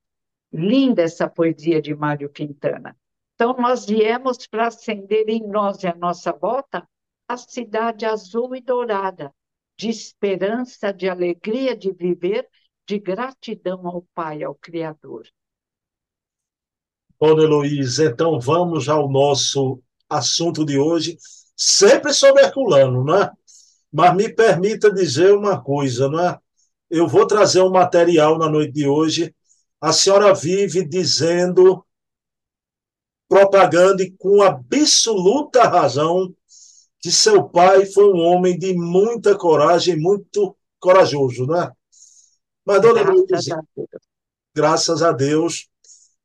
Linda 0.50 1.02
essa 1.02 1.28
poesia 1.28 1.82
de 1.82 1.94
Mário 1.94 2.30
Quintana. 2.30 2.97
Então, 3.35 3.54
nós 3.59 3.85
viemos 3.85 4.47
para 4.47 4.68
acender 4.68 5.28
em 5.28 5.47
nós 5.47 5.82
e 5.82 5.87
a 5.87 5.94
nossa 5.94 6.32
volta 6.32 6.88
a 7.28 7.37
cidade 7.37 8.06
azul 8.06 8.56
e 8.56 8.61
dourada, 8.62 9.35
de 9.82 9.88
esperança, 9.88 10.92
de 10.92 11.08
alegria 11.08 11.76
de 11.76 11.90
viver, 11.90 12.48
de 12.86 13.00
gratidão 13.00 13.84
ao 13.84 14.06
Pai, 14.14 14.44
ao 14.44 14.54
Criador. 14.54 15.26
Dona 17.20 17.42
Heloísa, 17.42 18.04
então 18.04 18.38
vamos 18.38 18.88
ao 18.88 19.10
nosso 19.10 19.82
assunto 20.08 20.64
de 20.64 20.78
hoje, 20.78 21.18
sempre 21.56 22.14
sobre 22.14 22.44
Herculano, 22.44 23.02
não 23.02 23.22
é? 23.22 23.32
Mas 23.92 24.14
me 24.14 24.32
permita 24.32 24.88
dizer 24.88 25.34
uma 25.34 25.60
coisa, 25.60 26.08
não 26.08 26.20
é? 26.20 26.38
Eu 26.88 27.08
vou 27.08 27.26
trazer 27.26 27.60
um 27.60 27.70
material 27.70 28.38
na 28.38 28.48
noite 28.48 28.72
de 28.72 28.86
hoje. 28.86 29.34
A 29.80 29.92
senhora 29.92 30.32
vive 30.32 30.86
dizendo, 30.86 31.84
propagando 33.28 34.00
e 34.00 34.12
com 34.12 34.42
absoluta 34.42 35.64
razão, 35.64 36.32
que 37.02 37.11
seu 37.11 37.42
pai 37.42 37.85
foi 37.85 38.12
um 38.12 38.21
homem 38.21 38.56
de 38.56 38.73
muita 38.73 39.37
coragem, 39.37 39.99
muito 39.99 40.56
corajoso, 40.78 41.47
não 41.47 41.61
é? 41.61 41.73
Mas, 42.64 42.80
dona 42.80 43.02
graças 43.02 43.28
Luísa, 43.28 43.56
a 43.56 43.82
graças 44.54 45.02
a 45.02 45.11
Deus. 45.11 45.68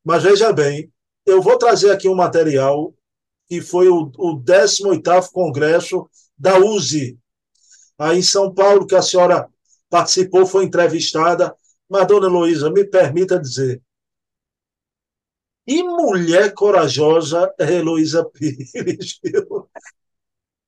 Mas 0.05 0.22
veja 0.22 0.53
bem, 0.53 0.91
eu 1.25 1.41
vou 1.41 1.57
trazer 1.57 1.89
aqui 1.91 2.07
um 2.07 2.15
material 2.15 2.93
que 3.48 3.60
foi 3.60 3.88
o, 3.89 4.12
o 4.17 4.39
18º 4.39 5.31
Congresso 5.31 6.07
da 6.38 6.60
USE, 6.60 7.17
aí 7.98 8.19
em 8.19 8.22
São 8.22 8.53
Paulo, 8.53 8.86
que 8.86 8.93
a 8.93 9.01
senhora 9.01 9.50
participou, 9.89 10.46
foi 10.46 10.65
entrevistada. 10.65 11.55
Mas, 11.89 12.05
dona 12.05 12.27
Heloísa, 12.27 12.69
me 12.69 12.86
permita 12.86 13.39
dizer, 13.39 13.81
e 15.65 15.81
mulher 15.81 16.53
corajosa 16.53 17.51
é 17.60 17.74
Heloísa 17.74 18.24
Pires. 18.24 19.19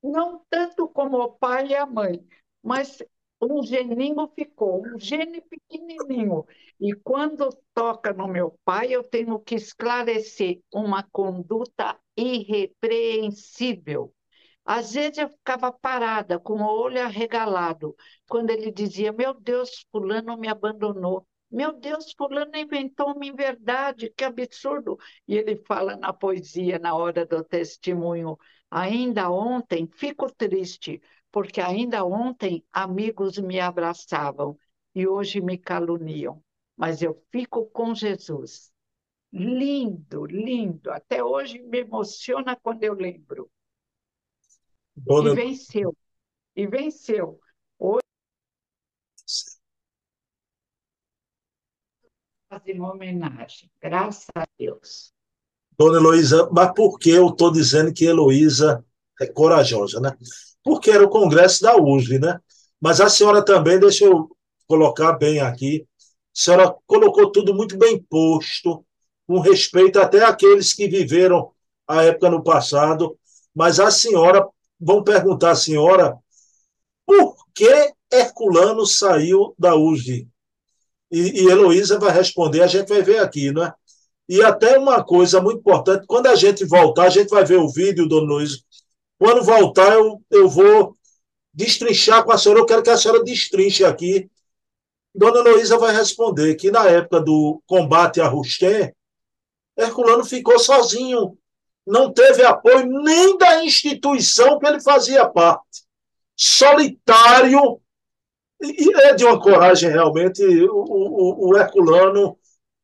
Não 0.04 0.44
tanto 0.50 0.88
como 0.88 1.18
o 1.18 1.32
pai 1.34 1.68
e 1.70 1.76
a 1.76 1.86
mãe, 1.86 2.26
mas 2.64 3.02
um 3.42 3.64
geninho 3.64 4.28
ficou, 4.36 4.86
um 4.86 5.00
gene 5.00 5.42
pequenininho. 5.42 6.46
E 6.80 6.94
quando 6.94 7.50
toca 7.74 8.14
no 8.14 8.28
meu 8.28 8.58
pai, 8.64 8.94
eu 8.94 9.04
tenho 9.04 9.40
que 9.40 9.56
esclarecer 9.56 10.62
uma 10.74 11.04
conduta 11.04 11.98
irrepreensível. 12.16 14.14
Às 14.66 14.94
vezes 14.94 15.18
eu 15.18 15.30
ficava 15.30 15.72
parada, 15.72 16.40
com 16.40 16.62
o 16.62 16.66
olho 16.66 17.02
arregalado, 17.02 17.96
quando 18.28 18.52
ele 18.52 18.72
dizia: 18.72 19.12
Meu 19.12 19.34
Deus, 19.34 19.86
Fulano 19.92 20.38
me 20.38 20.48
abandonou. 20.48 21.26
Meu 21.50 21.74
Deus, 21.74 22.14
Fulano 22.16 22.56
inventou 22.56 23.14
uma 23.16 23.26
inverdade, 23.26 24.14
que 24.16 24.24
absurdo. 24.24 24.98
E 25.28 25.36
ele 25.36 25.56
fala 25.66 25.96
na 25.98 26.14
poesia, 26.14 26.78
na 26.78 26.96
hora 26.96 27.26
do 27.26 27.44
testemunho: 27.44 28.38
Ainda 28.72 29.32
ontem 29.32 29.88
fico 29.88 30.32
triste, 30.32 31.02
porque 31.32 31.60
ainda 31.60 32.06
ontem 32.06 32.64
amigos 32.72 33.38
me 33.38 33.60
abraçavam 33.60 34.58
e 34.94 35.08
hoje 35.08 35.42
me 35.42 35.58
caluniam, 35.58 36.44
mas 36.76 37.02
eu 37.02 37.24
fico 37.32 37.66
com 37.68 37.94
Jesus. 37.96 38.72
Lindo, 39.32 40.26
lindo. 40.26 40.92
Até 40.92 41.24
hoje 41.24 41.60
me 41.60 41.80
emociona 41.80 42.56
quando 42.56 42.84
eu 42.84 42.94
lembro. 42.94 43.50
Dona... 44.96 45.32
E 45.32 45.36
venceu. 45.36 45.96
E 46.56 46.68
venceu. 46.68 47.40
Hoje 47.78 48.02
fazer 52.50 52.74
uma 52.74 52.94
homenagem. 52.94 53.72
Graças 53.80 54.28
a 54.36 54.46
Deus. 54.58 55.14
Dona 55.80 55.98
Heloísa, 55.98 56.50
mas 56.52 56.74
por 56.74 57.00
que 57.00 57.10
eu 57.10 57.30
estou 57.30 57.52
dizendo 57.52 57.94
que 57.94 58.06
Heloísa 58.06 58.84
é 59.22 59.26
corajosa, 59.26 60.02
né? 60.02 60.16
porque 60.64 60.92
era 60.92 61.04
o 61.04 61.10
congresso 61.10 61.64
da 61.64 61.78
USP, 61.78 62.20
né? 62.20 62.40
Mas 62.80 63.02
a 63.02 63.10
senhora 63.10 63.44
também, 63.44 63.80
deixa 63.80 64.06
eu 64.06 64.30
colocar 64.68 65.14
bem 65.14 65.40
aqui, 65.40 65.88
a 65.88 66.16
senhora 66.34 66.76
colocou 66.86 67.32
tudo 67.32 67.54
muito 67.54 67.78
bem 67.78 68.02
posto, 68.10 68.86
com 69.28 69.40
respeito 69.40 70.00
até 70.00 70.24
àqueles 70.24 70.74
que 70.74 70.88
viveram 70.88 71.52
a 71.88 72.04
época 72.04 72.30
no 72.30 72.44
passado, 72.44 73.18
mas 73.54 73.80
a 73.80 73.90
senhora, 73.90 74.48
vão 74.80 75.04
perguntar 75.04 75.52
à 75.52 75.56
senhora, 75.56 76.18
por 77.06 77.36
que 77.54 77.94
Herculano 78.12 78.86
saiu 78.86 79.56
da 79.58 79.76
USP? 79.76 80.28
E, 81.12 81.42
e 81.42 81.48
Heloísa 81.48 81.98
vai 81.98 82.12
responder, 82.14 82.62
a 82.62 82.68
gente 82.68 82.88
vai 82.88 83.02
ver 83.02 83.20
aqui, 83.20 83.52
né? 83.52 83.74
E 84.30 84.42
até 84.44 84.78
uma 84.78 85.04
coisa 85.04 85.42
muito 85.42 85.60
importante, 85.60 86.06
quando 86.08 86.28
a 86.28 86.36
gente 86.36 86.64
voltar, 86.64 87.08
a 87.08 87.10
gente 87.10 87.30
vai 87.30 87.44
ver 87.44 87.58
o 87.58 87.68
vídeo, 87.68 88.08
dona 88.08 88.28
Luísa, 88.28 88.60
quando 89.18 89.44
voltar, 89.44 89.92
eu, 89.94 90.22
eu 90.30 90.48
vou 90.48 90.96
destrinchar 91.54 92.24
com 92.24 92.32
a 92.32 92.38
senhora. 92.38 92.62
Eu 92.62 92.66
quero 92.66 92.84
que 92.84 92.90
a 92.90 92.98
senhora 92.98 93.24
destrinche 93.24 93.84
aqui 93.84 94.30
Dona 95.14 95.40
Heloísa 95.40 95.78
vai 95.78 95.94
responder 95.94 96.56
que 96.56 96.72
na 96.72 96.88
época 96.88 97.20
do 97.20 97.62
combate 97.66 98.22
a 98.22 98.28
Rustem, 98.28 98.94
Herculano 99.78 100.24
ficou 100.24 100.60
sozinho, 100.60 101.38
não 101.86 102.12
teve 102.12 102.44
apoio 102.44 102.86
nem 102.86 103.38
da 103.38 103.64
instituição 103.64 104.60
que 104.60 104.68
ele 104.68 104.80
fazia 104.80 105.28
parte. 105.28 105.84
Solitário, 106.36 107.82
e 108.62 108.94
é 109.02 109.14
de 109.14 109.26
uma 109.26 109.40
coragem 109.42 109.90
realmente. 109.90 110.44
O, 110.44 110.86
o, 110.86 111.50
o 111.50 111.58
Herculano 111.58 112.38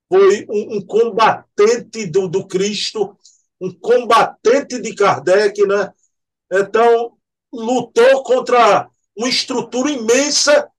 foi 0.07 0.45
um, 0.49 0.77
um 0.77 0.85
combatente 0.85 2.05
do, 2.07 2.27
do 2.27 2.47
Cristo, 2.47 3.17
um 3.59 3.71
combatente 3.71 4.79
de 4.81 4.93
Kardec, 4.93 5.65
né? 5.65 5.91
Então, 6.51 7.17
lutou 7.51 8.23
contra 8.23 8.89
uma 9.15 9.29
estrutura 9.29 9.89
imensa 9.89 10.69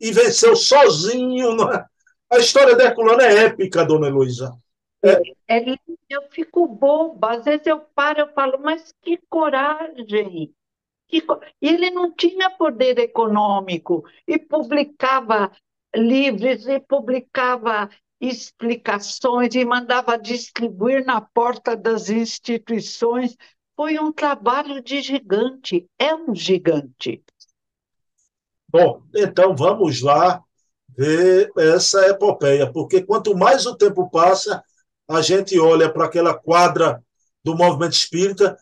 e 0.00 0.12
venceu 0.12 0.54
sozinho. 0.54 1.56
Né? 1.56 1.84
A 2.30 2.38
história 2.38 2.76
de 2.76 2.82
Herculano 2.82 3.22
é 3.22 3.44
épica, 3.46 3.84
dona 3.84 4.08
Heloísa. 4.08 4.56
É. 5.02 5.20
É, 5.48 5.76
eu 6.08 6.22
fico 6.30 6.66
boba, 6.66 7.36
às 7.36 7.44
vezes 7.44 7.66
eu 7.66 7.80
paro 7.94 8.22
e 8.22 8.32
falo, 8.32 8.58
mas 8.58 8.92
que 9.02 9.18
coragem! 9.28 10.52
Que 11.08 11.20
co... 11.20 11.40
Ele 11.60 11.90
não 11.90 12.10
tinha 12.12 12.50
poder 12.50 12.98
econômico 12.98 14.04
e 14.26 14.38
publicava 14.38 15.52
livros 15.94 16.66
e 16.66 16.80
publicava 16.80 17.88
explicações 18.20 19.54
e 19.54 19.64
mandava 19.64 20.18
distribuir 20.18 21.04
na 21.04 21.20
porta 21.20 21.76
das 21.76 22.08
instituições. 22.08 23.36
Foi 23.74 23.98
um 23.98 24.12
trabalho 24.12 24.82
de 24.82 25.02
gigante, 25.02 25.86
é 25.98 26.14
um 26.14 26.34
gigante. 26.34 27.22
Bom, 28.68 29.02
então 29.14 29.54
vamos 29.54 30.00
lá 30.02 30.42
ver 30.88 31.52
essa 31.56 32.06
epopeia, 32.08 32.72
porque 32.72 33.02
quanto 33.02 33.36
mais 33.36 33.66
o 33.66 33.76
tempo 33.76 34.08
passa, 34.10 34.62
a 35.08 35.20
gente 35.20 35.58
olha 35.58 35.92
para 35.92 36.06
aquela 36.06 36.34
quadra 36.34 37.02
do 37.44 37.54
movimento 37.54 37.92
espírita, 37.92 38.56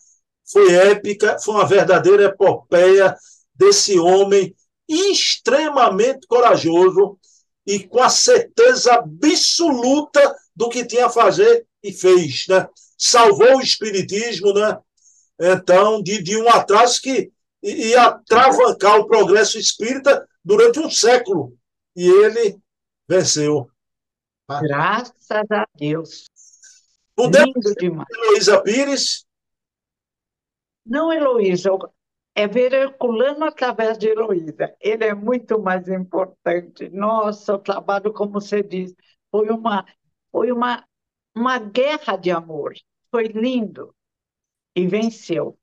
foi 0.45 0.75
épica, 0.75 1.39
foi 1.39 1.55
uma 1.55 1.67
verdadeira 1.67 2.25
epopeia 2.25 3.17
desse 3.55 3.99
homem 3.99 4.55
extremamente 4.89 6.27
corajoso 6.27 7.19
e 7.67 7.81
com 7.87 8.03
a 8.03 8.09
certeza 8.09 8.95
absoluta 8.95 10.37
do 10.55 10.69
que 10.69 10.85
tinha 10.85 11.07
a 11.07 11.11
fazer 11.11 11.67
e 11.83 11.93
fez, 11.93 12.47
né? 12.49 12.69
Salvou 12.97 13.57
o 13.57 13.61
espiritismo, 13.61 14.53
né? 14.53 14.79
Então, 15.41 16.03
de, 16.03 16.23
de 16.23 16.37
um 16.37 16.49
atraso 16.49 17.01
que 17.03 17.33
ia 17.63 18.19
travancar 18.27 18.99
o 18.99 19.07
progresso 19.07 19.59
espírita 19.59 20.27
durante 20.45 20.79
um 20.79 20.91
século. 20.91 21.57
E 21.97 22.07
ele 22.07 22.59
venceu. 23.09 23.69
Graças 24.49 25.51
a 25.51 25.67
Deus. 25.75 26.27
Podemos 27.17 27.65
Heloísa 27.81 28.63
Pires? 28.63 29.25
Não, 30.85 31.13
Heloísa, 31.13 31.71
é 32.35 32.49
ver 32.49 32.73
Herculano 32.73 33.45
através 33.45 33.97
de 33.97 34.09
Heloísa. 34.09 34.75
Ele 34.81 35.05
é 35.05 35.15
muito 35.15 35.59
mais 35.59 35.89
importante. 35.89 36.89
Nossa, 36.89 37.55
o 37.55 37.59
trabalho, 37.59 38.13
como 38.13 38.33
você 38.33 38.63
diz, 38.63 38.95
foi 39.31 39.49
uma, 39.51 39.87
foi 40.33 40.51
uma, 40.51 40.85
uma 41.35 41.59
guerra 41.59 42.17
de 42.17 42.31
amor. 42.31 42.75
Foi 43.11 43.29
lindo. 43.29 43.95
E 44.75 44.87
venceu. 44.89 45.57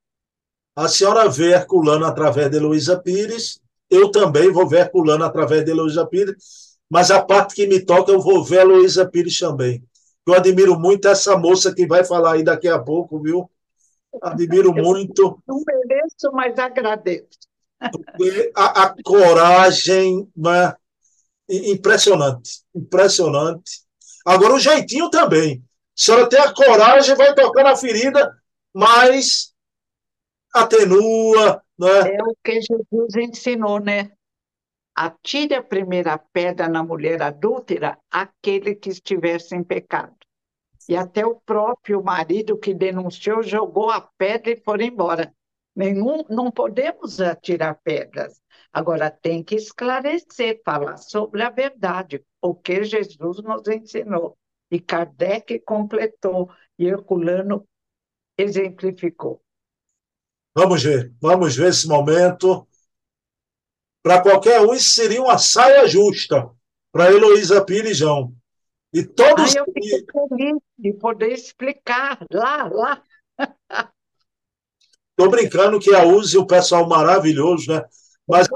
A 0.74 0.88
senhora 0.88 1.28
vê 1.28 1.52
Herculano 1.52 2.06
através 2.06 2.50
de 2.50 2.56
Heloísa 2.56 2.98
Pires, 2.98 3.60
eu 3.90 4.10
também 4.10 4.50
vou 4.50 4.66
ver 4.66 4.80
Herculano 4.80 5.26
através 5.26 5.66
de 5.66 5.72
Heloísa 5.72 6.08
Pires, 6.08 6.78
mas 6.90 7.12
a 7.12 7.22
parte 7.22 7.54
que 7.54 7.68
me 7.68 7.84
toca 7.84 8.10
eu 8.10 8.22
vou 8.22 8.42
ver 8.42 8.62
Heloísa 8.62 9.06
Pires 9.06 9.38
também. 9.38 9.84
Eu 10.26 10.34
admiro 10.34 10.80
muito 10.80 11.10
essa 11.10 11.36
moça 11.36 11.76
que 11.76 11.86
vai 11.86 12.06
falar 12.06 12.34
aí 12.34 12.44
daqui 12.44 12.70
a 12.70 12.80
pouco, 12.80 13.20
viu? 13.22 13.50
Admiro 14.22 14.74
muito. 14.74 15.42
Não 15.48 15.62
mereço, 15.66 16.32
mas 16.34 16.58
agradeço. 16.58 17.40
A, 18.56 18.84
a 18.84 18.96
coragem, 19.04 20.28
né? 20.36 20.74
impressionante, 21.50 22.62
impressionante. 22.74 23.82
Agora 24.26 24.54
o 24.54 24.60
jeitinho 24.60 25.10
também. 25.10 25.64
A 25.64 25.64
senhora 25.96 26.30
tem 26.30 26.40
a 26.40 26.54
coragem, 26.54 27.16
vai 27.16 27.34
tocar 27.34 27.64
na 27.64 27.76
ferida, 27.76 28.36
mas 28.74 29.54
atenua. 30.54 31.62
Né? 31.78 32.16
É 32.16 32.24
o 32.24 32.36
que 32.44 32.62
Jesus 32.62 33.16
ensinou, 33.16 33.80
né? 33.80 34.12
Atire 34.96 35.56
a 35.56 35.64
primeira 35.64 36.18
pedra 36.18 36.68
na 36.68 36.84
mulher 36.84 37.22
adúltera 37.22 37.98
aquele 38.10 38.76
que 38.76 38.90
estivesse 38.90 39.56
em 39.56 39.64
pecado. 39.64 40.16
E 40.92 40.96
até 40.98 41.26
o 41.26 41.36
próprio 41.36 42.04
marido 42.04 42.58
que 42.58 42.74
denunciou 42.74 43.42
jogou 43.42 43.90
a 43.90 44.02
pedra 44.02 44.52
e 44.52 44.62
foi 44.62 44.84
embora. 44.84 45.34
Nenhum, 45.74 46.26
não 46.30 46.52
podemos 46.52 47.22
atirar 47.22 47.80
pedras. 47.82 48.42
Agora 48.74 49.10
tem 49.10 49.42
que 49.42 49.56
esclarecer, 49.56 50.62
falar 50.66 50.98
sobre 50.98 51.44
a 51.44 51.50
verdade, 51.50 52.22
o 52.42 52.54
que 52.54 52.84
Jesus 52.84 53.42
nos 53.42 53.66
ensinou. 53.70 54.38
E 54.70 54.82
Kardec 54.82 55.62
completou, 55.62 56.52
e 56.78 56.88
Herculano 56.88 57.66
exemplificou. 58.38 59.42
Vamos 60.54 60.84
ver, 60.84 61.14
vamos 61.22 61.56
ver 61.56 61.70
esse 61.70 61.88
momento. 61.88 62.68
Para 64.04 64.22
qualquer 64.22 64.60
um, 64.60 64.74
isso 64.74 64.90
seria 64.90 65.22
uma 65.22 65.38
saia 65.38 65.88
justa 65.88 66.52
para 66.92 67.10
Heloísa 67.14 67.64
Pires 67.64 67.96
João. 67.96 68.36
E 68.94 69.04
todos. 69.04 69.56
Ai, 69.56 69.62
eu 69.62 69.66
fico 69.74 70.28
feliz 70.30 70.58
de 70.78 70.94
poder 70.94 71.32
explicar 71.32 72.20
lá, 72.32 72.68
lá. 72.68 73.04
Estou 75.12 75.30
brincando 75.30 75.80
que 75.80 75.94
a 75.94 76.04
Use 76.04 76.38
o 76.38 76.48
pessoal 76.48 76.88
maravilhoso, 76.88 77.72
né? 77.72 77.86
Mas, 78.28 78.48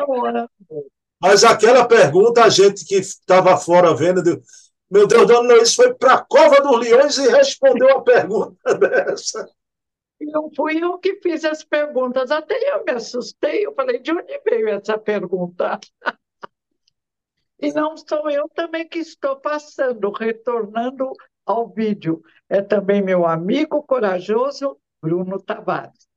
mas 1.22 1.44
aquela 1.44 1.86
pergunta, 1.86 2.44
a 2.44 2.50
gente 2.50 2.86
que 2.86 2.96
estava 2.96 3.56
fora 3.58 3.94
vendo, 3.96 4.24
meu 4.90 5.06
Deus, 5.06 5.28
Dona 5.28 5.54
Luiz 5.54 5.76
foi 5.76 5.94
para 5.94 6.14
a 6.16 6.26
Cova 6.26 6.62
dos 6.62 6.80
Leões 6.80 7.18
e 7.18 7.30
respondeu 7.30 7.98
a 7.98 8.02
pergunta 8.02 8.56
dessa. 8.78 9.50
Não 10.22 10.50
fui 10.56 10.82
eu 10.82 10.98
que 10.98 11.20
fiz 11.22 11.44
as 11.44 11.64
perguntas, 11.64 12.32
até 12.32 12.56
eu 12.74 12.84
me 12.84 12.94
assustei. 12.94 13.66
Eu 13.66 13.74
falei, 13.74 14.00
de 14.00 14.12
onde 14.12 14.40
veio 14.44 14.70
essa 14.70 14.98
pergunta? 14.98 15.80
E 17.60 17.72
não 17.72 17.96
sou 17.98 18.30
eu 18.30 18.50
também 18.50 18.88
que 18.88 19.00
estou 19.00 19.38
passando, 19.38 20.12
retornando 20.12 21.12
ao 21.46 21.70
vídeo. 21.70 22.22
É 22.50 22.62
também 22.62 23.02
meu 23.02 23.26
amigo 23.26 23.82
corajoso, 23.84 24.78
Bruno 25.02 25.42
Tavares. 25.42 26.08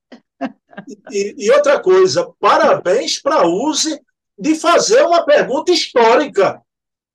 E, 1.10 1.34
e 1.36 1.50
outra 1.52 1.80
coisa, 1.80 2.32
parabéns 2.38 3.20
para 3.20 3.42
a 3.42 3.46
Use 3.46 4.00
de 4.38 4.54
fazer 4.54 5.02
uma 5.02 5.24
pergunta 5.24 5.72
histórica. 5.72 6.62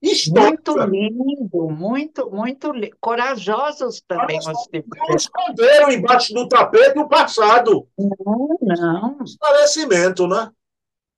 Histórica. 0.02 0.74
Muito 0.74 0.92
lindo, 0.92 1.70
muito, 1.70 2.30
muito 2.30 2.72
lindo. 2.74 2.98
Corajosos 3.00 4.02
também 4.06 4.38
os 4.38 4.46
Não 4.46 5.16
esconderam 5.16 5.92
embaixo 5.92 6.34
do 6.34 6.48
tapete 6.48 7.00
o 7.00 7.08
passado. 7.08 7.88
Não, 7.98 8.58
não. 8.62 9.24
Esclarecimento, 9.24 10.28
né? 10.28 10.52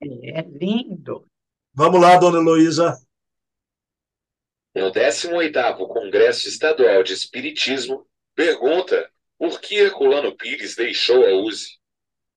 É 0.01 0.41
lindo. 0.41 1.25
Vamos 1.77 1.99
lá, 1.99 2.15
dona 2.15 2.39
Heloísa. 2.39 2.97
No 4.73 4.93
18º 4.93 5.75
Congresso 5.89 6.47
Estadual 6.47 7.03
de 7.03 7.11
Espiritismo, 7.11 8.07
pergunta 8.33 9.11
por 9.37 9.59
que 9.59 9.75
Herculano 9.75 10.33
Pires 10.37 10.73
deixou 10.73 11.25
a 11.25 11.33
USE. 11.33 11.77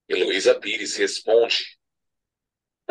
Heloísa 0.09 0.59
Pires 0.59 0.96
responde 0.96 1.78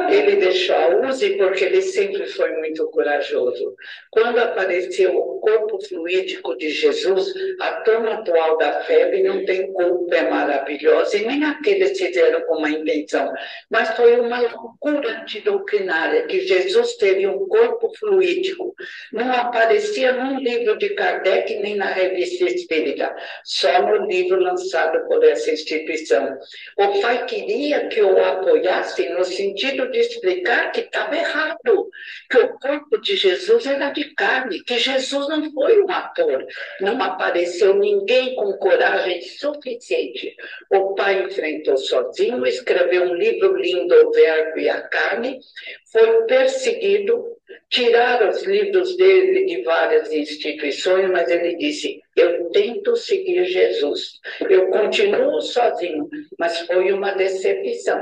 ele 0.10 0.36
deixou 0.36 0.75
a 0.75 1.10
USE 1.10 1.38
porque 1.38 1.65
ele 1.65 1.81
sempre 1.81 2.27
foi 2.27 2.51
muito 2.57 2.86
corajoso. 2.91 3.75
Quando 4.12 4.38
apareceu 4.38 5.17
o 5.17 5.39
corpo 5.39 5.83
fluídico 5.88 6.55
de 6.55 6.69
Jesus, 6.69 7.33
a 7.60 7.81
turma 7.81 8.13
atual 8.13 8.57
da 8.57 8.81
febre 8.81 9.23
não 9.23 9.43
tem 9.43 9.71
culpa, 9.73 10.15
é 10.15 10.29
maravilhosa, 10.29 11.17
e 11.17 11.25
nem 11.25 11.43
aqueles 11.43 11.97
fizeram 11.97 12.41
com 12.41 12.57
uma 12.57 12.69
intenção, 12.69 13.33
mas 13.71 13.89
foi 13.95 14.19
uma 14.19 14.39
loucura 14.39 15.21
antidoutrinária 15.21 16.27
que 16.27 16.41
Jesus 16.41 16.95
teria 16.97 17.31
um 17.31 17.47
corpo 17.47 17.91
fluídico. 17.97 18.75
Não 19.12 19.31
aparecia 19.31 20.12
num 20.12 20.39
livro 20.39 20.77
de 20.77 20.89
Kardec 20.89 21.55
nem 21.55 21.75
na 21.75 21.88
revista 21.88 22.45
espírita, 22.45 23.15
só 23.43 23.81
no 23.81 24.05
livro 24.05 24.39
lançado 24.39 25.07
por 25.07 25.23
essa 25.23 25.51
instituição. 25.51 26.38
O 26.77 27.01
pai 27.01 27.25
queria 27.25 27.88
que 27.88 27.99
eu 27.99 28.23
apoiasse 28.23 29.10
no 29.10 29.23
sentido 29.23 29.87
de 29.91 30.00
explicar 30.00 30.71
que 30.71 30.82
estava 30.82 31.15
errado, 31.15 31.89
que 32.30 32.38
o 32.38 32.60
corpo 32.60 33.00
de 33.02 33.15
Jesus 33.15 33.65
era 33.65 33.89
de 33.91 34.13
carne, 34.15 34.63
que 34.63 34.78
Jesus 34.78 35.28
não 35.28 35.52
foi 35.52 35.82
um 35.82 35.89
ator, 35.91 36.45
não 36.82 37.02
apareceu 37.02 37.76
ninguém 37.76 38.36
com 38.36 38.54
coragem 38.54 39.21
suficiente. 39.21 40.36
O 40.69 40.93
pai 40.95 41.23
enfrentou 41.23 41.78
sozinho, 41.78 42.45
escreveu 42.45 43.04
um 43.04 43.13
livro 43.13 43.56
lindo, 43.56 43.95
O 44.08 44.12
Verbo 44.12 44.60
e 44.60 44.69
a 44.69 44.82
Carne, 44.82 45.39
foi 45.91 46.26
perseguido, 46.26 47.38
tiraram 47.69 48.30
os 48.30 48.43
livros 48.43 48.95
dele 48.97 49.45
de 49.45 49.63
várias 49.63 50.12
instituições, 50.12 51.10
mas 51.10 51.30
ele 51.30 51.56
disse: 51.56 52.02
Eu 52.15 52.50
tento 52.52 52.95
seguir 52.95 53.45
Jesus, 53.45 54.19
eu 54.50 54.67
continuo 54.67 55.41
sozinho, 55.41 56.10
mas 56.38 56.60
foi 56.62 56.91
uma 56.91 57.12
decepção 57.12 58.00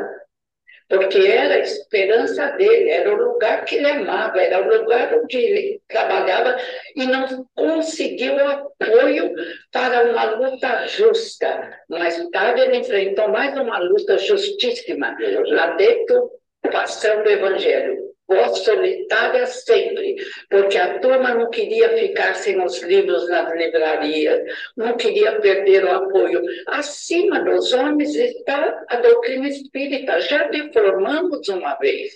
porque 0.88 1.18
era 1.18 1.56
a 1.56 1.60
esperança 1.60 2.52
dele, 2.52 2.90
era 2.90 3.14
o 3.14 3.18
lugar 3.18 3.66
que 3.66 3.76
ele 3.76 3.88
amava, 3.88 4.40
era 4.40 4.62
o 4.62 4.78
lugar 4.78 5.14
onde 5.16 5.38
ele 5.38 5.82
trabalhava 5.88 6.58
e 6.96 7.06
não 7.06 7.48
conseguiu 7.56 8.38
apoio 8.48 9.34
para 9.72 10.12
uma 10.12 10.24
luta 10.36 10.88
justa. 10.88 11.80
Mais 11.90 12.18
tarde, 12.30 12.62
ele 12.62 12.78
enfrentou 12.78 13.30
mais 13.30 13.58
uma 13.58 13.80
luta 13.80 14.18
justíssima 14.18 15.16
lá 15.48 15.76
dentro, 15.76 16.30
passando 16.72 17.26
o 17.26 17.32
evangelho 17.32 18.05
voz 18.28 18.60
solitária 18.60 19.46
sempre, 19.46 20.16
porque 20.50 20.78
a 20.78 21.00
turma 21.00 21.34
não 21.34 21.50
queria 21.50 21.90
ficar 21.98 22.36
sem 22.36 22.62
os 22.64 22.82
livros 22.82 23.28
nas 23.30 23.54
livrarias, 23.56 24.42
não 24.76 24.98
queria 24.98 25.40
perder 25.40 25.86
o 25.86 25.92
apoio. 25.92 26.42
Acima 26.68 27.40
dos 27.42 27.72
homens 27.74 28.16
está 28.16 28.84
a 28.90 28.98
doutrina 28.98 29.48
espírita, 29.48 30.20
já 30.22 30.48
deformamos 30.48 31.48
uma 31.50 31.76
vez. 31.76 32.14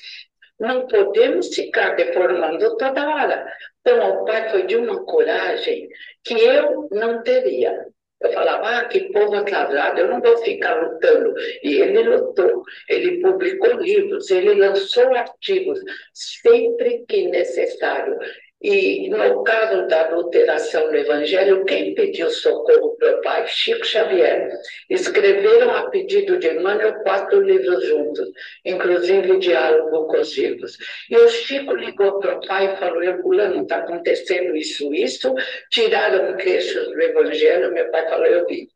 Não 0.59 0.87
podemos 0.87 1.55
ficar 1.55 1.95
deformando 1.95 2.75
toda 2.75 3.07
hora. 3.07 3.49
Então, 3.79 4.21
o 4.21 4.25
pai 4.25 4.49
foi 4.49 4.65
de 4.65 4.75
uma 4.75 5.05
coragem 5.05 5.87
que 6.23 6.33
eu 6.33 6.89
não 6.91 7.23
teria. 7.23 7.87
Eu 8.21 8.33
falava, 8.33 8.79
ah, 8.79 8.85
que 8.85 9.11
povo 9.13 9.35
atrasado, 9.35 9.99
eu 9.99 10.09
não 10.09 10.21
vou 10.21 10.37
ficar 10.39 10.75
lutando. 10.75 11.33
E 11.63 11.75
ele 11.75 12.03
lutou, 12.03 12.63
ele 12.89 13.21
publicou 13.21 13.79
livros, 13.79 14.29
ele 14.29 14.55
lançou 14.55 15.15
artigos, 15.15 15.79
sempre 16.13 17.05
que 17.07 17.27
necessário. 17.29 18.17
E 18.61 19.07
no 19.09 19.41
caso 19.43 19.87
da 19.87 20.01
adulteração 20.01 20.89
do 20.89 20.95
Evangelho, 20.97 21.63
quem 21.63 21.95
pediu 21.95 22.29
socorro 22.29 22.97
para 22.97 23.17
o 23.17 23.21
pai? 23.21 23.47
Chico 23.47 23.85
Xavier. 23.85 24.49
Escreveram 24.89 25.71
a 25.71 25.89
pedido 25.89 26.37
de 26.37 26.49
Emmanuel 26.49 27.01
quatro 27.03 27.39
livros 27.39 27.85
juntos, 27.85 28.27
inclusive 28.65 29.39
Diálogo 29.39 30.07
com 30.07 30.19
os 30.19 30.35
Vivos. 30.35 30.77
E 31.09 31.15
o 31.15 31.29
Chico 31.29 31.73
ligou 31.73 32.19
para 32.19 32.35
o 32.37 32.45
pai 32.45 32.73
e 32.73 32.77
falou: 32.77 33.01
Herculano, 33.01 33.61
está 33.61 33.77
acontecendo 33.77 34.53
isso, 34.53 34.93
isso. 34.93 35.33
Tiraram 35.71 36.35
queixos 36.35 36.85
do 36.87 37.01
Evangelho. 37.01 37.73
Meu 37.73 37.89
pai 37.91 38.09
falou: 38.09 38.25
Eu 38.25 38.45
vi. 38.45 38.67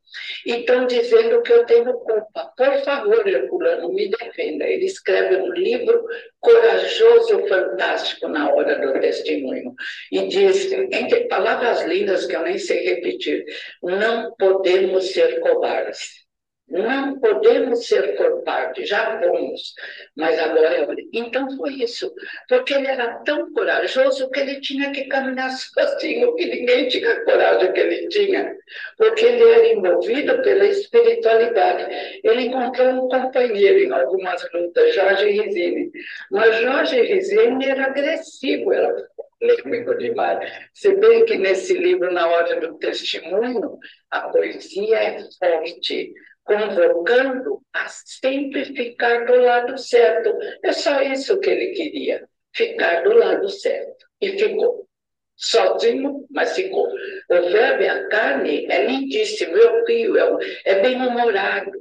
Estão 0.46 0.86
dizendo 0.88 1.42
que 1.42 1.52
eu 1.52 1.66
tenho 1.66 1.94
culpa. 1.94 2.54
Por 2.56 2.84
favor, 2.84 3.28
Herculano, 3.28 3.94
me 3.94 4.10
defenda. 4.10 4.66
Ele 4.66 4.86
escreve 4.86 5.38
um 5.38 5.52
livro 5.54 6.04
corajoso, 6.40 7.48
fantástico 7.48 8.28
na 8.28 8.52
hora 8.52 8.80
do 8.80 9.00
testemunho. 9.00 9.74
E 10.12 10.28
diz, 10.28 10.72
entre 10.72 11.28
palavras 11.28 11.84
lindas 11.86 12.26
que 12.26 12.36
eu 12.36 12.42
nem 12.42 12.58
sei 12.58 12.84
repetir, 12.84 13.46
não 13.82 14.34
podemos 14.36 15.12
ser 15.12 15.40
covardes. 15.40 16.23
Não 16.74 17.20
podemos 17.20 17.86
ser 17.86 18.16
covardes, 18.16 18.90
já 18.90 19.20
fomos, 19.20 19.76
mas 20.18 20.40
agora 20.40 20.76
é 20.76 20.88
Então 21.14 21.48
foi 21.56 21.74
isso, 21.74 22.12
porque 22.50 22.74
ele 22.74 22.88
era 22.88 23.20
tão 23.20 23.54
corajoso 23.54 24.28
que 24.32 24.40
ele 24.40 24.60
tinha 24.60 24.92
que 24.92 25.04
caminhar 25.04 25.52
sozinho, 25.54 26.34
que 26.34 26.48
ninguém 26.48 26.88
tinha 26.88 27.12
a 27.14 27.26
coragem 27.26 27.72
que 27.74 27.80
ele 27.80 28.08
tinha, 28.08 28.56
porque 28.98 29.24
ele 29.24 29.44
era 29.44 29.68
envolvido 29.68 30.42
pela 30.42 30.66
espiritualidade. 30.66 32.20
Ele 32.24 32.48
encontrou 32.48 33.06
um 33.06 33.08
companheiro 33.08 33.78
em 33.78 33.92
algumas 33.92 34.42
lutas, 34.52 34.96
Jorge 34.96 35.30
Rizini, 35.30 35.92
mas 36.32 36.58
Jorge 36.60 37.00
Rizini 37.04 37.68
era 37.68 37.86
agressivo, 37.86 38.74
era 38.74 38.92
polêmico 39.40 39.96
demais. 40.00 40.52
Se 40.74 40.96
bem 40.96 41.24
que 41.26 41.38
nesse 41.38 41.74
livro, 41.76 42.12
na 42.12 42.28
hora 42.28 42.60
do 42.60 42.80
testemunho, 42.80 43.78
a 44.10 44.22
poesia 44.30 44.98
é 44.98 45.20
forte, 45.38 46.14
convocando 46.44 47.62
a 47.74 47.88
sempre 47.88 48.66
ficar 48.66 49.26
do 49.26 49.36
lado 49.36 49.78
certo. 49.78 50.38
É 50.64 50.72
só 50.72 51.02
isso 51.02 51.40
que 51.40 51.50
ele 51.50 51.74
queria, 51.74 52.28
ficar 52.54 53.04
do 53.04 53.14
lado 53.14 53.50
certo. 53.50 54.06
E 54.22 54.38
ficou. 54.38 54.88
Sozinho, 55.36 56.26
mas 56.30 56.56
ficou. 56.56 56.88
O 56.88 57.50
verbo 57.50 57.84
e 57.84 57.90
a 57.90 58.08
carne 58.08 58.66
é 58.70 58.86
lindíssimo, 58.86 59.58
eu 59.58 59.84
rio, 59.86 60.16
é, 60.18 60.46
é 60.66 60.82
bem-humorado. 60.82 61.72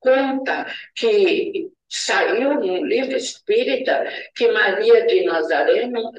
Conta 0.00 0.66
que 0.94 1.70
saiu 1.94 2.54
num 2.54 2.84
livro 2.84 3.16
espírita 3.16 4.04
que 4.34 4.48
Maria 4.48 5.06
de 5.06 5.22
Nazaré 5.24 5.86
não 5.86 6.10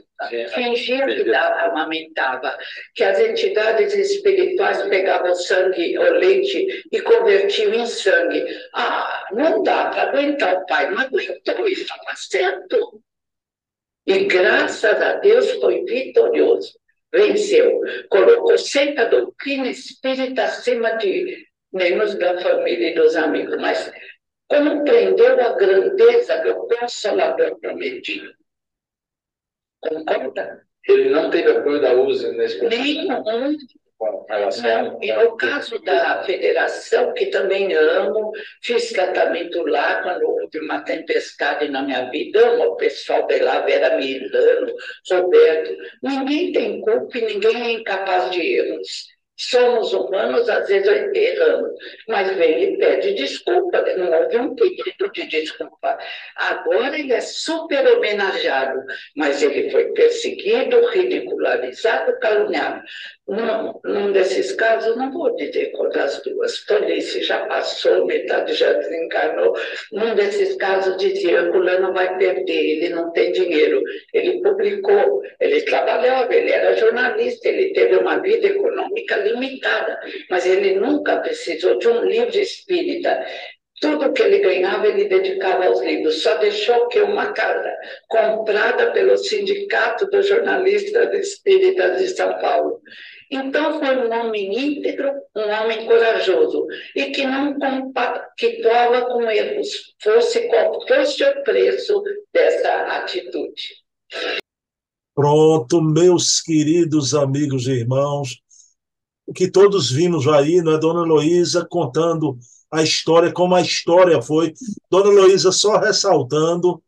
fingia 0.54 1.06
que 1.06 1.26
dava, 1.26 1.70
amamentava, 1.70 2.58
que 2.96 3.04
as 3.04 3.20
entidades 3.20 3.94
espirituais 3.94 4.82
pegavam 4.84 5.36
sangue, 5.36 5.98
o 5.98 6.14
leite, 6.14 6.66
e 6.90 7.02
convertiam 7.02 7.74
em 7.74 7.86
sangue. 7.86 8.46
Ah, 8.74 9.28
não 9.34 9.64
dá 9.64 9.90
para 9.90 10.04
aguentar 10.04 10.56
o 10.56 10.66
pai, 10.66 10.90
não 10.92 11.02
aguentou, 11.02 11.68
estava 11.68 12.16
certo. 12.16 13.02
E 14.08 14.20
graças 14.26 15.02
a 15.02 15.16
Deus 15.16 15.52
foi 15.60 15.84
vitorioso, 15.84 16.72
venceu, 17.14 17.82
colocou 18.10 18.58
sempre 18.58 19.02
a 19.02 19.10
doutrina 19.10 19.68
espírita 19.68 20.44
acima 20.44 20.92
de 20.92 21.46
menos 21.74 22.16
da 22.16 22.40
família 22.40 22.92
e 22.92 22.96
dos 22.96 23.18
amigos, 23.18 23.58
mas 23.58 23.92
compreendeu 24.48 25.42
a 25.42 25.54
grandeza 25.54 26.38
do 26.44 26.68
Consolador 26.68 27.60
prometido. 27.60 28.34
Concorda? 29.82 30.66
Ele 30.88 31.10
não 31.10 31.30
teve 31.30 31.52
apoio 31.52 31.82
da 31.82 31.94
USA 31.94 32.32
nesse 32.34 32.64
Nenhum. 32.66 33.08
Não, 33.98 35.02
e 35.02 35.14
no 35.14 35.38
caso 35.38 35.80
da 35.80 36.22
federação, 36.24 37.14
que 37.14 37.28
também 37.28 37.74
amo, 37.74 38.32
fiz 38.62 38.92
tratamento 38.92 39.66
lá 39.66 40.04
quando 40.04 40.24
houve 40.24 40.60
uma 40.60 40.82
tempestade 40.82 41.70
na 41.70 41.82
minha 41.82 42.10
vida, 42.12 42.46
amo 42.46 42.64
o 42.66 42.76
pessoal 42.76 43.26
de 43.26 43.40
lá, 43.40 43.62
Vera 43.62 43.96
Milano, 43.96 44.74
Roberto. 45.10 45.78
Ninguém 46.04 46.52
tem 46.52 46.82
culpa 46.82 47.18
e 47.18 47.26
ninguém 47.26 47.56
é 47.56 47.72
incapaz 47.72 48.32
de 48.32 48.42
erros. 48.42 49.15
Somos 49.38 49.92
humanos, 49.94 50.48
às 50.48 50.66
vezes 50.68 50.88
erramos, 51.14 51.72
mas 52.08 52.36
vem 52.38 52.64
e 52.64 52.78
pede 52.78 53.16
desculpa, 53.16 53.82
não 53.98 54.10
houve 54.22 54.38
um 54.38 54.56
pedido 54.56 55.12
de 55.12 55.28
desculpa. 55.28 55.98
Agora 56.38 56.98
ele 56.98 57.12
é 57.12 57.20
super 57.20 57.86
homenageado, 57.86 58.82
mas 59.16 59.44
ele 59.44 59.70
foi 59.72 59.92
perseguido, 59.92 60.88
ridicularizado, 60.88 62.18
caluniado. 62.20 62.82
Num, 63.28 63.80
num 63.84 64.12
desses 64.12 64.52
casos, 64.52 64.96
não 64.96 65.12
vou 65.12 65.36
dizer 65.36 65.72
qual 65.72 65.90
das 65.90 66.22
duas, 66.22 66.64
tolice 66.66 67.24
já 67.24 67.44
passou, 67.48 68.06
metade 68.06 68.54
já 68.54 68.72
desencarnou. 68.74 69.54
Num 69.92 70.14
desses 70.14 70.56
casos, 70.58 70.96
dizia: 70.98 71.52
Fulano 71.52 71.92
vai 71.92 72.18
perder, 72.20 72.54
ele 72.54 72.90
não 72.90 73.12
tem 73.14 73.32
dinheiro. 73.32 73.82
Ele 74.14 74.42
publicou, 74.44 75.24
ele 75.40 75.62
trabalhava, 75.64 76.34
ele 76.36 76.52
era 76.52 76.78
jornalista, 76.78 77.50
ele 77.50 77.74
teve 77.74 77.96
uma 77.98 78.20
vida 78.20 78.46
econômica 78.46 79.25
limitada, 79.26 80.00
mas 80.30 80.46
ele 80.46 80.76
nunca 80.80 81.18
precisou 81.18 81.78
de 81.78 81.88
um 81.88 82.06
livro 82.06 82.38
espírita. 82.38 83.26
Tudo 83.82 84.14
que 84.14 84.22
ele 84.22 84.40
ganhava, 84.40 84.88
ele 84.88 85.06
dedicava 85.06 85.66
aos 85.66 85.82
livros. 85.82 86.22
Só 86.22 86.38
deixou 86.38 86.88
que 86.88 87.02
uma 87.02 87.34
casa 87.34 87.72
comprada 88.08 88.92
pelo 88.92 89.18
Sindicato 89.18 90.08
dos 90.08 90.28
Jornalistas 90.28 91.14
Espíritas 91.14 92.00
de 92.00 92.08
São 92.10 92.40
Paulo. 92.40 92.82
Então, 93.30 93.80
foi 93.80 93.98
um 93.98 94.14
homem 94.14 94.78
íntegro, 94.78 95.12
um 95.36 95.50
homem 95.50 95.86
corajoso, 95.86 96.68
e 96.96 97.06
que 97.06 97.26
não 97.26 97.60
compactuava 97.60 99.08
com 99.08 99.30
erros, 99.30 99.96
fosse 100.00 100.48
qual 100.48 100.88
fosse 100.88 101.24
o 101.24 101.44
preço 101.44 102.04
dessa 102.32 102.98
atitude. 102.98 103.84
Pronto, 105.16 105.82
meus 105.82 106.42
queridos 106.42 107.16
amigos 107.16 107.68
e 107.68 107.72
irmãos, 107.72 108.42
o 109.26 109.34
que 109.34 109.50
todos 109.50 109.92
vimos 109.92 110.28
aí, 110.28 110.62
não 110.62 110.74
é? 110.74 110.78
Dona 110.78 111.04
Heloísa 111.04 111.66
contando 111.66 112.38
a 112.72 112.84
história, 112.84 113.32
como 113.32 113.56
a 113.56 113.62
história 113.62 114.22
foi. 114.22 114.54
Dona 114.90 115.10
Heloísa 115.10 115.52
só 115.52 115.78
ressaltando 115.78 116.82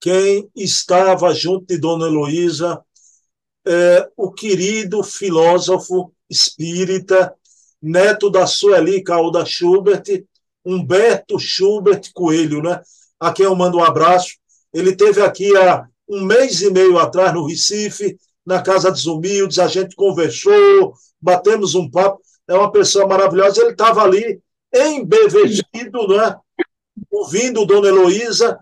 quem 0.00 0.50
estava 0.54 1.32
junto 1.32 1.66
de 1.66 1.78
Dona 1.78 2.06
Heloísa 2.06 2.82
é, 3.66 4.08
o 4.16 4.32
querido 4.32 5.02
filósofo 5.02 6.12
espírita, 6.28 7.34
neto 7.80 8.30
da 8.30 8.46
Sueli 8.46 9.02
Calda 9.02 9.44
Schubert, 9.44 10.04
Humberto 10.64 11.38
Schubert 11.38 12.10
Coelho, 12.12 12.62
né? 12.62 12.80
A 13.18 13.32
quem 13.32 13.46
eu 13.46 13.54
mando 13.54 13.78
um 13.78 13.84
abraço. 13.84 14.36
Ele 14.72 14.94
teve 14.94 15.20
aqui 15.20 15.56
há 15.56 15.86
um 16.08 16.24
mês 16.24 16.60
e 16.62 16.70
meio 16.70 16.98
atrás 16.98 17.32
no 17.32 17.46
Recife, 17.46 18.18
na 18.44 18.62
Casa 18.62 18.90
dos 18.90 19.06
Humildes, 19.06 19.58
a 19.58 19.66
gente 19.66 19.94
conversou, 19.94 20.94
batemos 21.20 21.74
um 21.74 21.90
papo. 21.90 22.20
É 22.48 22.54
uma 22.54 22.72
pessoa 22.72 23.06
maravilhosa. 23.06 23.60
Ele 23.60 23.70
estava 23.70 24.02
ali 24.02 24.42
embevecido, 24.74 26.08
né? 26.08 26.36
ouvindo 27.10 27.64
Dona 27.64 27.88
Heloísa. 27.88 28.58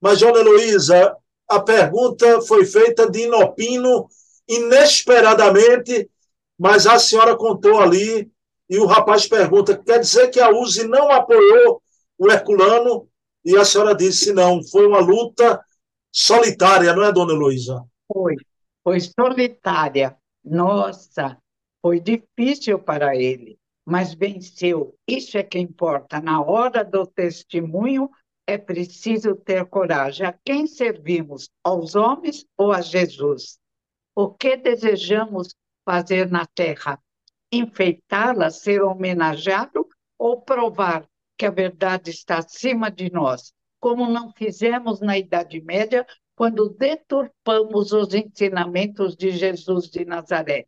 Mas, 0.00 0.20
Dona 0.20 0.40
Heloísa, 0.40 1.16
a 1.48 1.60
pergunta 1.60 2.40
foi 2.42 2.64
feita 2.64 3.08
de 3.10 3.24
inopino, 3.24 4.08
inesperadamente, 4.48 6.10
mas 6.58 6.86
a 6.86 6.98
senhora 6.98 7.36
contou 7.36 7.78
ali, 7.78 8.30
e 8.68 8.78
o 8.78 8.86
rapaz 8.86 9.28
pergunta: 9.28 9.76
quer 9.76 10.00
dizer 10.00 10.28
que 10.28 10.40
a 10.40 10.50
USE 10.50 10.86
não 10.88 11.10
apoiou 11.10 11.82
o 12.18 12.30
Herculano? 12.30 13.08
E 13.44 13.56
a 13.56 13.64
senhora 13.64 13.94
disse: 13.94 14.32
não, 14.32 14.62
foi 14.64 14.86
uma 14.86 15.00
luta 15.00 15.60
solitária, 16.10 16.94
não 16.94 17.04
é, 17.04 17.12
dona 17.12 17.32
Heloísa? 17.32 17.84
Foi, 18.12 18.34
foi 18.84 19.00
solitária. 19.00 20.16
Nossa, 20.44 21.38
foi 21.80 22.00
difícil 22.00 22.78
para 22.78 23.16
ele, 23.16 23.58
mas 23.84 24.14
venceu. 24.14 24.96
Isso 25.06 25.38
é 25.38 25.42
que 25.42 25.58
importa. 25.58 26.20
Na 26.20 26.42
hora 26.42 26.84
do 26.84 27.06
testemunho, 27.06 28.10
é 28.46 28.58
preciso 28.58 29.34
ter 29.36 29.64
coragem. 29.66 30.26
A 30.26 30.32
quem 30.44 30.66
servimos? 30.66 31.48
Aos 31.62 31.94
homens 31.94 32.44
ou 32.56 32.72
a 32.72 32.80
Jesus? 32.80 33.58
O 34.14 34.30
que 34.30 34.56
desejamos 34.56 35.54
fazer 35.84 36.30
na 36.30 36.46
terra? 36.46 37.00
Enfeitá-la, 37.50 38.50
ser 38.50 38.82
homenageado 38.82 39.86
ou 40.18 40.40
provar 40.40 41.06
que 41.36 41.46
a 41.46 41.50
verdade 41.50 42.10
está 42.10 42.38
acima 42.38 42.90
de 42.90 43.10
nós, 43.10 43.52
como 43.80 44.08
não 44.08 44.32
fizemos 44.32 45.00
na 45.00 45.18
Idade 45.18 45.60
Média, 45.60 46.06
quando 46.42 46.70
deturpamos 46.70 47.92
os 47.92 48.12
ensinamentos 48.12 49.14
de 49.14 49.30
Jesus 49.30 49.88
de 49.88 50.04
Nazaré. 50.04 50.66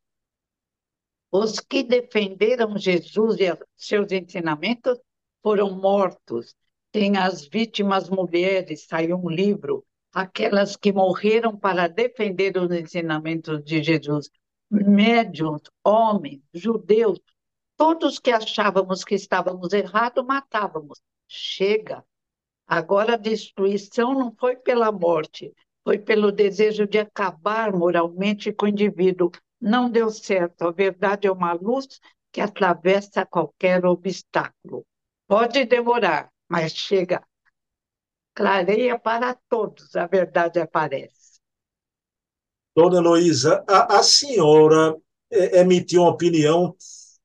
Os 1.32 1.58
que 1.58 1.82
defenderam 1.82 2.78
Jesus 2.78 3.40
e 3.40 3.46
seus 3.74 4.12
ensinamentos 4.12 5.00
foram 5.42 5.72
mortos 5.72 6.54
tem 6.92 7.16
as 7.16 7.48
vítimas 7.48 8.08
mulheres, 8.08 8.86
saiu 8.86 9.16
um 9.16 9.28
livro, 9.28 9.84
aquelas 10.12 10.76
que 10.76 10.92
morreram 10.92 11.58
para 11.58 11.88
defender 11.88 12.56
os 12.56 12.70
ensinamentos 12.70 13.64
de 13.64 13.82
Jesus, 13.82 14.30
médiuns, 14.70 15.62
homens, 15.82 16.40
judeus, 16.54 17.18
todos 17.76 18.20
que 18.20 18.30
achávamos 18.30 19.02
que 19.02 19.16
estávamos 19.16 19.72
errados, 19.72 20.24
matávamos. 20.24 21.00
Chega. 21.26 22.04
Agora 22.64 23.14
a 23.14 23.18
destruição 23.18 24.14
não 24.14 24.32
foi 24.38 24.56
pela 24.56 24.90
morte, 24.90 25.52
foi 25.84 25.98
pelo 25.98 26.32
desejo 26.32 26.86
de 26.86 26.98
acabar 26.98 27.72
moralmente 27.72 28.52
com 28.52 28.64
o 28.64 28.68
indivíduo. 28.68 29.30
Não 29.60 29.90
deu 29.90 30.10
certo. 30.10 30.62
A 30.62 30.72
verdade 30.72 31.26
é 31.28 31.30
uma 31.30 31.52
luz 31.52 32.00
que 32.32 32.40
atravessa 32.40 33.24
qualquer 33.26 33.84
obstáculo. 33.84 34.84
Pode 35.28 35.64
demorar, 35.66 36.30
mas 36.48 36.72
chega, 36.72 37.22
clareia 38.34 38.98
para 38.98 39.38
todos, 39.48 39.94
a 39.94 40.06
verdade 40.06 40.58
aparece. 40.58 41.38
Dona 42.74 42.96
Heloísa, 42.96 43.64
a, 43.68 43.98
a 43.98 44.02
senhora 44.02 44.96
é, 45.30 45.60
emitiu 45.60 46.02
uma 46.02 46.10
opinião 46.10 46.74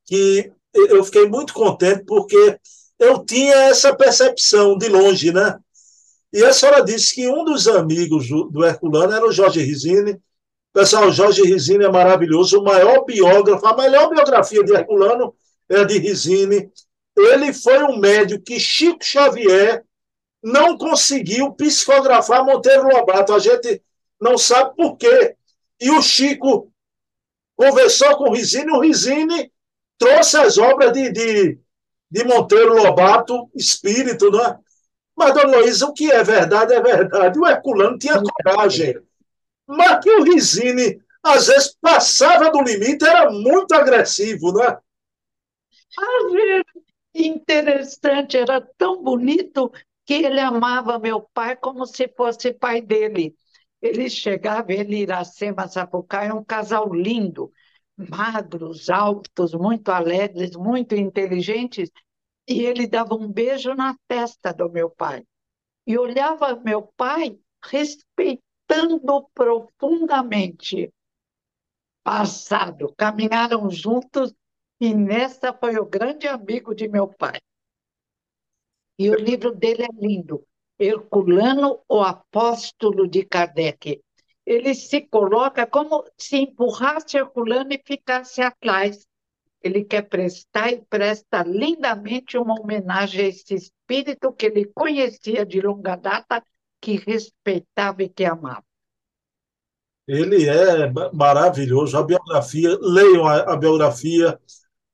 que 0.06 0.52
eu 0.74 1.04
fiquei 1.04 1.28
muito 1.28 1.54
contente 1.54 2.04
porque 2.06 2.60
eu 3.00 3.26
tinha 3.26 3.56
essa 3.69 3.95
percepção 3.95 4.78
de 4.78 4.88
longe, 4.89 5.32
né? 5.32 5.60
E 6.32 6.44
a 6.44 6.54
senhora 6.54 6.84
disse 6.84 7.15
que 7.15 7.28
um 7.28 7.44
dos 7.44 7.68
amigos 7.68 8.28
do, 8.30 8.63
Herculano 8.63 9.13
era 9.13 9.26
o 9.26 9.32
Jorge 9.32 9.62
Rizini. 9.62 10.20
Pessoal, 10.72 11.08
o 11.08 11.12
Jorge 11.12 11.42
Rizini 11.42 11.86
é 11.86 11.89
maravilhoso, 11.89 12.60
o 12.60 12.63
maior 12.63 13.04
biógrafo, 13.04 13.65
a 13.65 13.76
melhor 13.76 14.10
biografia 14.10 14.63
de 14.63 14.74
Herculano 14.74 15.34
é 15.68 15.84
de 15.84 15.98
Rizini. 15.98 16.72
Ele 17.18 17.52
foi 17.52 17.84
um 17.84 17.98
médico 17.98 18.44
que 18.44 18.60
Chico 18.60 19.04
Xavier 19.04 19.84
não 20.44 20.78
conseguiu 20.78 21.52
psicografar 21.54 22.46
Monteiro 22.46 22.88
Lobato. 22.88 23.34
A 23.34 23.39
gente 23.39 23.82
não 24.22 24.38
sabe 24.38 24.76
por 24.76 24.96
quê. 24.98 25.36
E 25.82 25.89
o 25.89 26.02
Chico 26.02 26.72
conversou 27.56 28.15
com 28.18 28.30
o 28.30 28.34
Rizini, 28.34 28.72
o 28.72 28.80
Rizini 28.80 29.52
trouxe 29.98 30.38
as 30.38 30.58
obras 30.58 30.94
de, 30.94 31.12
de, 31.12 31.60
de 32.10 32.24
Monteiro 32.24 32.74
Lobato, 32.74 33.50
espírito, 33.54 34.32
não 34.32 34.46
é? 34.46 34.58
Mas, 35.19 35.34
dona 35.34 35.58
Luísa, 35.58 35.86
o 35.86 35.93
que 35.93 36.10
é 36.10 36.23
verdade 36.23 36.73
é 36.73 36.82
verdade. 36.82 37.38
O 37.38 37.45
Herculano 37.45 37.97
tinha 37.97 38.21
coragem. 38.21 39.01
Mas 39.67 40.01
que 40.01 40.10
o 40.10 40.23
Rizini, 40.23 40.97
às 41.21 41.47
vezes, 41.47 41.75
passava 41.82 42.49
do 42.49 42.62
limite, 42.62 43.05
era 43.05 43.29
muito 43.29 43.73
agressivo, 43.73 44.53
não 44.53 44.63
é? 44.63 44.79
Vezes, 46.32 46.63
interessante, 47.13 48.38
era 48.38 48.62
tão 48.77 49.03
bonito 49.03 49.69
que 50.05 50.13
ele 50.13 50.39
amava 50.39 50.97
meu 50.97 51.27
pai 51.34 51.58
como 51.58 51.86
se 51.86 52.08
fosse 52.15 52.53
pai 52.53 52.82
dele. 52.82 53.36
Ele 53.82 54.10
chegava, 54.10 54.71
ele 54.71 55.01
Iracema 55.01 55.67
Sapucaí, 55.67 56.32
um 56.32 56.43
casal 56.45 56.93
lindo, 56.93 57.51
magros, 57.97 58.89
altos, 58.89 59.53
muito 59.53 59.89
alegres, 59.89 60.55
muito 60.55 60.95
inteligentes, 60.95 61.91
e 62.49 62.65
ele 62.65 62.88
dava 62.88 63.13
um 63.13 63.31
beijo 63.31 63.75
na 63.75 63.95
testa 64.07 64.51
do 64.51 64.67
meu 64.69 64.89
pai. 64.89 65.23
E 65.85 65.97
olhava 65.97 66.55
meu 66.55 66.81
pai 66.97 67.39
respeitando 67.63 69.29
profundamente. 69.35 70.91
Passado, 72.03 72.91
caminharam 72.97 73.69
juntos 73.69 74.33
e 74.79 74.95
nessa 74.95 75.53
foi 75.53 75.77
o 75.77 75.85
grande 75.85 76.27
amigo 76.27 76.73
de 76.73 76.88
meu 76.88 77.07
pai. 77.07 77.39
E 78.97 79.09
o 79.12 79.15
livro 79.15 79.53
dele 79.53 79.83
é 79.83 79.89
lindo, 79.93 80.45
Herculano, 80.79 81.81
o 81.88 82.01
Apóstolo 82.01 83.07
de 83.07 83.23
Kardec. 83.23 84.01
Ele 84.45 84.73
se 84.73 85.01
coloca 85.01 85.67
como 85.67 86.03
se 86.17 86.38
empurrasse 86.38 87.15
Herculano 87.17 87.71
e 87.71 87.81
ficasse 87.85 88.41
atrás. 88.41 89.07
Ele 89.62 89.84
quer 89.84 90.04
prestar 90.04 90.72
e 90.72 90.82
presta 90.89 91.43
lindamente 91.43 92.38
uma 92.38 92.60
homenagem 92.60 93.26
a 93.26 93.28
esse 93.28 93.56
espírito 93.56 94.32
que 94.32 94.45
ele 94.45 94.65
conhecia 94.74 95.45
de 95.45 95.60
longa 95.62 95.95
data, 95.95 96.41
que 96.82 96.95
respeitava 96.95 98.04
e 98.04 98.10
que 98.10 98.24
amava. 98.24 98.63
Ele 100.08 100.48
é 100.48 100.89
maravilhoso. 101.13 101.98
A 101.98 102.04
biografia, 102.04 102.78
leiam 102.82 103.28
a, 103.28 103.54
a 103.54 103.58
biografia 103.58 104.39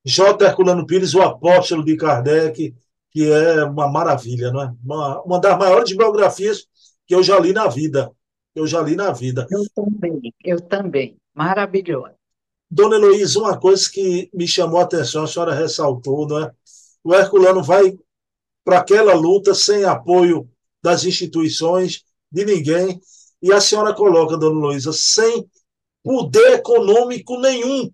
J. 0.04 0.45
Herculano 0.45 0.86
Pires, 0.86 1.13
o 1.13 1.21
apóstolo 1.21 1.86
de 1.86 1.95
Kardec, 1.95 2.75
que 3.12 3.32
é 3.32 3.63
uma 3.63 3.88
maravilha, 3.89 4.51
não 4.51 4.62
é? 4.62 4.73
Uma, 4.84 5.21
uma 5.23 5.39
das 5.39 5.58
maiores 5.58 5.95
biografias 5.95 6.67
que 7.08 7.15
eu 7.15 7.23
já 7.23 7.39
li 7.39 7.54
na 7.54 7.67
vida. 7.67 8.12
Eu 8.54 8.67
já 8.67 8.82
li 8.82 8.95
na 8.95 9.12
vida. 9.12 9.47
Eu 9.49 9.63
também, 9.73 10.34
eu 10.43 10.62
também. 10.62 11.17
Maravilhoso. 11.34 12.13
Dona 12.69 12.95
Heloísa, 12.95 13.39
uma 13.39 13.60
coisa 13.60 13.89
que 13.89 14.30
me 14.34 14.47
chamou 14.47 14.80
a 14.80 14.84
atenção, 14.84 15.23
a 15.23 15.28
senhora 15.28 15.54
ressaltou, 15.54 16.28
não 16.28 16.43
é? 16.43 16.51
O 17.04 17.13
Herculano 17.13 17.63
vai 17.63 17.97
para 18.63 18.80
aquela 18.80 19.13
luta 19.13 19.54
sem 19.54 19.84
apoio 19.84 20.49
das 20.82 21.04
instituições, 21.04 22.04
de 22.32 22.43
ninguém, 22.45 22.99
e 23.41 23.54
a 23.54 23.62
senhora 23.62 23.93
coloca, 23.93 24.38
dona 24.38 24.60
Heloísa, 24.60 24.91
sem 24.91 25.47
poder 26.04 26.54
econômico 26.54 27.39
nenhum 27.39 27.91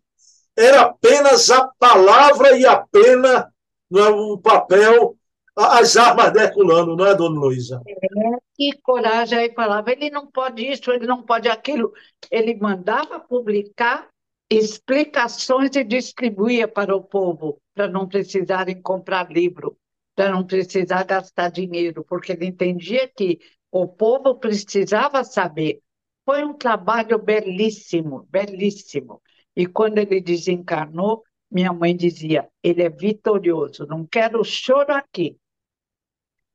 era 0.58 0.82
apenas 0.82 1.50
a 1.50 1.68
palavra 1.80 2.58
e 2.58 2.66
a 2.66 2.78
pena, 2.78 3.52
não 3.90 4.06
é, 4.06 4.10
o 4.10 4.38
papel, 4.38 5.16
as 5.56 5.98
armas 5.98 6.32
de 6.32 6.40
Herculano, 6.40 6.96
não 6.96 7.06
é, 7.06 7.16
dona 7.16 7.40
Luísa? 7.40 7.82
É, 7.88 8.38
que 8.56 8.80
coragem 8.82 9.38
aí 9.38 9.54
falava, 9.54 9.92
ele 9.92 10.10
não 10.10 10.28
pode 10.28 10.66
isso, 10.66 10.92
ele 10.92 11.08
não 11.08 11.24
pode 11.24 11.48
aquilo. 11.48 11.92
Ele 12.30 12.56
mandava 12.56 13.20
publicar 13.20 14.08
explicações 14.52 15.74
e 15.78 15.84
distribuía 15.84 16.68
para 16.68 16.94
o 16.94 17.02
povo, 17.02 17.62
para 17.74 17.88
não 17.88 18.06
precisarem 18.06 18.82
comprar 18.82 19.32
livro, 19.32 19.78
para 20.14 20.30
não 20.30 20.46
precisar 20.46 21.04
gastar 21.06 21.50
dinheiro, 21.50 22.04
porque 22.04 22.34
ele 22.34 22.48
entendia 22.48 23.08
que 23.08 23.40
o 23.72 23.88
povo 23.88 24.36
precisava 24.36 25.24
saber. 25.24 25.82
Foi 26.26 26.44
um 26.44 26.54
trabalho 26.54 27.18
belíssimo, 27.18 28.28
belíssimo. 28.30 29.22
E 29.56 29.66
quando 29.66 30.00
ele 30.00 30.20
desencarnou, 30.20 31.24
minha 31.50 31.72
mãe 31.72 31.96
dizia: 31.96 32.50
ele 32.62 32.84
é 32.84 32.90
vitorioso, 32.90 33.88
não 33.88 34.06
quero 34.06 34.44
choro 34.44 34.94
aqui. 34.94 35.38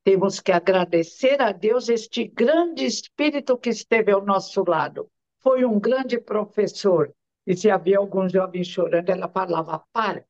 Temos 0.05 0.39
que 0.39 0.53
agradecer 0.53 1.41
a 1.41 1.51
Deus 1.51 1.89
este 1.89 2.25
grande 2.25 2.85
espírito 2.85 3.57
que 3.57 3.71
esteve 3.71 4.13
ao 4.13 4.25
nosso 4.25 4.63
lado. 4.69 5.11
Foi 5.41 5.65
um 5.65 5.81
grande 5.81 6.21
professor. 6.21 7.16
E 7.47 7.57
se 7.57 7.71
havia 7.71 7.99
algum 7.99 8.29
jovem 8.29 8.65
chorando, 8.65 9.09
ela 9.11 9.29
falava: 9.29 9.85
para, 9.93 10.27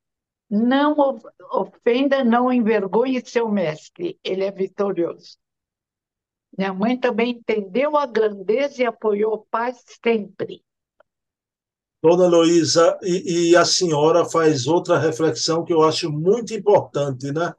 não 0.50 1.18
ofenda, 1.50 2.22
não 2.22 2.52
envergonhe 2.52 3.24
seu 3.24 3.48
mestre, 3.48 4.18
ele 4.22 4.44
é 4.44 4.50
vitorioso. 4.50 5.38
Minha 6.56 6.72
mãe 6.72 6.98
também 6.98 7.32
entendeu 7.32 7.96
a 7.96 8.06
grandeza 8.06 8.82
e 8.82 8.86
apoiou 8.86 9.34
o 9.34 9.46
pai 9.50 9.74
sempre. 10.02 10.64
Dona 12.02 12.28
Luísa, 12.28 12.98
e, 13.02 13.50
e, 13.50 13.56
a 13.56 13.64
senhora 13.64 14.24
faz 14.24 14.66
outra 14.66 14.98
reflexão 14.98 15.64
que 15.64 15.72
eu 15.72 15.82
acho 15.82 16.10
muito 16.10 16.54
importante, 16.54 17.32
né? 17.32 17.52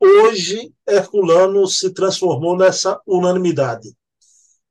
Hoje, 0.00 0.74
Herculano 0.86 1.66
se 1.66 1.92
transformou 1.92 2.56
nessa 2.56 3.00
unanimidade. 3.06 3.94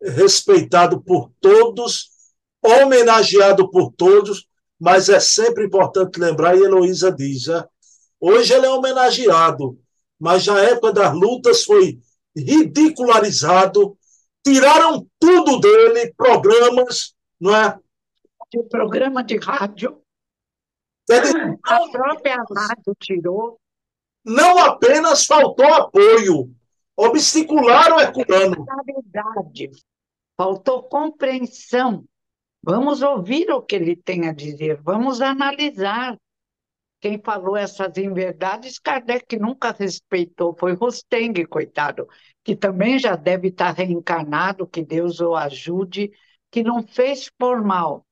Respeitado 0.01 1.01
por 1.01 1.31
todos, 1.39 2.11
homenageado 2.65 3.69
por 3.69 3.91
todos, 3.93 4.47
mas 4.79 5.09
é 5.09 5.19
sempre 5.19 5.65
importante 5.65 6.19
lembrar, 6.19 6.55
e 6.55 6.63
Heloísa 6.63 7.11
diz, 7.11 7.47
né? 7.47 7.63
hoje 8.19 8.53
ele 8.53 8.65
é 8.65 8.69
homenageado, 8.69 9.79
mas 10.19 10.45
na 10.45 10.59
época 10.61 10.93
das 10.93 11.13
lutas 11.13 11.63
foi 11.63 11.99
ridicularizado, 12.35 13.97
tiraram 14.43 15.07
tudo 15.19 15.59
dele, 15.59 16.13
programas, 16.15 17.15
não 17.39 17.55
é? 17.55 17.79
De 18.51 18.63
programa 18.63 19.23
de 19.23 19.37
rádio. 19.37 20.01
a 21.63 21.89
própria 21.89 22.37
rádio 22.37 22.95
tirou. 22.99 23.59
Não 24.23 24.57
apenas 24.57 25.25
faltou 25.25 25.71
apoio, 25.71 26.51
obstacularam 26.97 27.97
o 27.97 27.99
Herculano. 28.01 28.65
Faltou 30.35 30.83
compreensão. 30.83 32.03
Vamos 32.67 33.03
ouvir 33.03 33.51
o 33.51 33.61
que 33.61 33.75
ele 33.75 33.95
tem 33.95 34.27
a 34.27 34.33
dizer, 34.33 34.81
vamos 34.81 35.21
analisar. 35.21 36.17
Quem 36.99 37.21
falou 37.21 37.55
essas 37.55 37.95
inverdades, 37.95 38.79
Kardec 38.79 39.37
nunca 39.37 39.71
respeitou, 39.71 40.55
foi 40.57 40.73
Rosteng, 40.73 41.45
coitado, 41.45 42.07
que 42.43 42.55
também 42.55 42.97
já 42.97 43.15
deve 43.15 43.49
estar 43.49 43.71
reencarnado, 43.71 44.65
que 44.65 44.83
Deus 44.83 45.19
o 45.19 45.35
ajude, 45.35 46.09
que 46.49 46.63
não 46.63 46.81
fez 46.81 47.29
por 47.29 47.63
mal. 47.63 48.03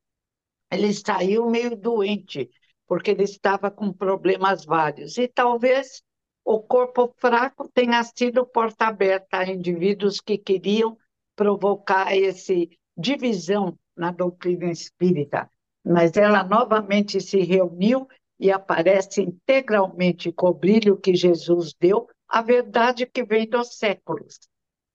Ele 0.71 0.93
saiu 0.93 1.49
meio 1.49 1.75
doente, 1.75 2.47
porque 2.85 3.09
ele 3.09 3.23
estava 3.23 3.71
com 3.71 3.91
problemas 3.91 4.65
vários. 4.65 5.17
E 5.17 5.27
talvez 5.27 6.03
o 6.45 6.59
corpo 6.59 7.11
fraco 7.17 7.67
tenha 7.73 8.03
sido 8.03 8.45
porta 8.45 8.85
aberta 8.85 9.39
a 9.39 9.49
indivíduos 9.49 10.21
que 10.21 10.37
queriam 10.37 10.95
provocar 11.35 12.15
essa 12.15 12.53
divisão 12.95 13.75
na 13.95 14.11
doutrina 14.11 14.71
espírita. 14.71 15.49
Mas 15.85 16.15
ela 16.15 16.43
novamente 16.43 17.19
se 17.19 17.39
reuniu 17.41 18.07
e 18.39 18.51
aparece 18.51 19.21
integralmente 19.21 20.31
com 20.31 20.47
o 20.47 20.53
brilho 20.53 20.97
que 20.97 21.15
Jesus 21.15 21.73
deu, 21.79 22.07
a 22.27 22.41
verdade 22.41 23.05
que 23.05 23.23
vem 23.23 23.47
dos 23.47 23.77
séculos, 23.77 24.39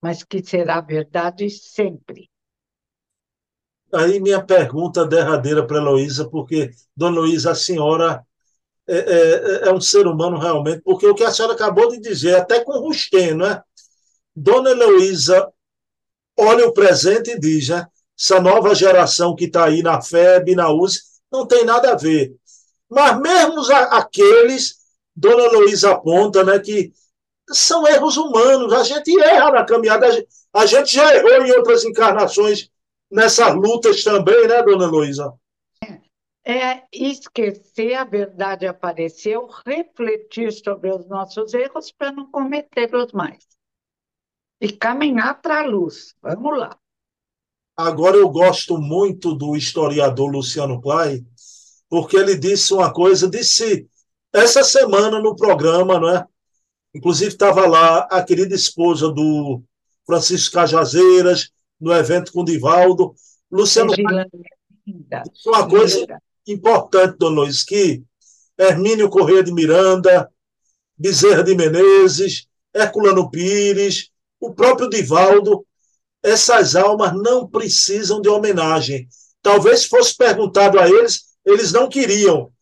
mas 0.02 0.24
que 0.24 0.42
será 0.42 0.80
verdade 0.80 1.48
sempre. 1.50 2.28
Aí 3.92 4.20
minha 4.20 4.42
pergunta 4.44 5.06
derradeira 5.06 5.66
para 5.66 5.78
Heloísa, 5.78 6.28
porque, 6.28 6.70
Dona 6.94 7.20
Luísa, 7.20 7.52
a 7.52 7.54
senhora 7.54 8.22
é, 8.86 8.96
é, 8.96 9.68
é, 9.68 9.72
um 9.72 9.80
ser 9.80 10.06
humano 10.06 10.38
realmente, 10.38 10.82
porque 10.82 11.06
o 11.06 11.14
que 11.14 11.24
a 11.24 11.30
senhora 11.30 11.54
acabou 11.54 11.88
de 11.88 12.00
dizer, 12.00 12.34
até 12.36 12.62
com 12.64 12.78
Rustem, 12.80 13.34
não 13.34 13.46
é? 13.46 13.62
Dona 14.34 14.70
Heloísa 14.70 15.50
olha 16.36 16.66
o 16.66 16.72
presente 16.72 17.30
e 17.30 17.38
diz, 17.38 17.68
né? 17.68 17.86
Essa 18.18 18.40
nova 18.40 18.74
geração 18.74 19.36
que 19.36 19.44
está 19.44 19.66
aí 19.66 19.80
na 19.80 20.02
FEB, 20.02 20.56
na 20.56 20.70
USE, 20.72 21.02
não 21.30 21.46
tem 21.46 21.64
nada 21.64 21.92
a 21.92 21.96
ver. 21.96 22.34
Mas 22.90 23.20
mesmo 23.20 23.60
aqueles, 23.90 24.76
Dona 25.14 25.46
Luísa 25.52 25.92
aponta, 25.92 26.42
né, 26.42 26.58
que 26.58 26.92
são 27.50 27.86
erros 27.86 28.16
humanos, 28.16 28.72
a 28.72 28.82
gente 28.82 29.16
erra 29.20 29.52
na 29.52 29.64
caminhada, 29.64 30.08
a 30.52 30.66
gente 30.66 30.94
já 30.94 31.14
errou 31.14 31.46
em 31.46 31.52
outras 31.52 31.84
encarnações 31.84 32.68
nessas 33.10 33.54
lutas 33.54 34.02
também, 34.02 34.48
né, 34.48 34.62
Dona 34.62 34.86
Luísa? 34.86 35.32
É 36.44 36.82
esquecer 36.90 37.94
a 37.94 38.04
verdade 38.04 38.66
apareceu, 38.66 39.46
refletir 39.66 40.50
sobre 40.50 40.90
os 40.90 41.06
nossos 41.06 41.52
erros 41.52 41.92
para 41.92 42.10
não 42.10 42.30
cometê-los 42.30 43.12
mais. 43.12 43.46
E 44.60 44.72
caminhar 44.72 45.40
para 45.42 45.60
a 45.60 45.66
luz. 45.66 46.16
Vamos 46.22 46.58
lá. 46.58 46.76
Agora 47.78 48.16
eu 48.16 48.28
gosto 48.28 48.76
muito 48.76 49.36
do 49.36 49.54
historiador 49.54 50.28
Luciano 50.32 50.80
Clay, 50.80 51.24
porque 51.88 52.16
ele 52.16 52.36
disse 52.36 52.74
uma 52.74 52.92
coisa, 52.92 53.30
disse 53.30 53.86
essa 54.32 54.64
semana 54.64 55.20
no 55.20 55.36
programa, 55.36 56.00
não 56.00 56.08
é? 56.08 56.26
Inclusive 56.92 57.30
estava 57.30 57.68
lá 57.68 58.00
a 58.10 58.20
querida 58.20 58.52
esposa 58.52 59.12
do 59.12 59.62
Francisco 60.04 60.56
Cajazeiras, 60.56 61.50
no 61.80 61.94
evento 61.94 62.32
com 62.32 62.40
o 62.40 62.44
Divaldo. 62.44 63.14
Luciano 63.48 63.94
disse 63.94 65.48
uma 65.48 65.68
coisa 65.68 66.20
importante, 66.48 67.16
Dona 67.16 67.42
Luiz, 67.42 67.62
que 67.62 68.02
Hermínio 68.58 69.08
Corrêa 69.08 69.44
de 69.44 69.52
Miranda, 69.52 70.28
Bezerra 70.96 71.44
de 71.44 71.54
Menezes, 71.54 72.48
Herculano 72.74 73.30
Pires, 73.30 74.10
o 74.40 74.52
próprio 74.52 74.90
Divaldo, 74.90 75.64
essas 76.22 76.74
almas 76.74 77.12
não 77.14 77.48
precisam 77.48 78.20
de 78.20 78.28
homenagem. 78.28 79.08
Talvez 79.42 79.84
fosse 79.84 80.16
perguntado 80.16 80.78
a 80.78 80.88
eles, 80.88 81.24
eles 81.44 81.72
não 81.72 81.88
queriam. 81.88 82.52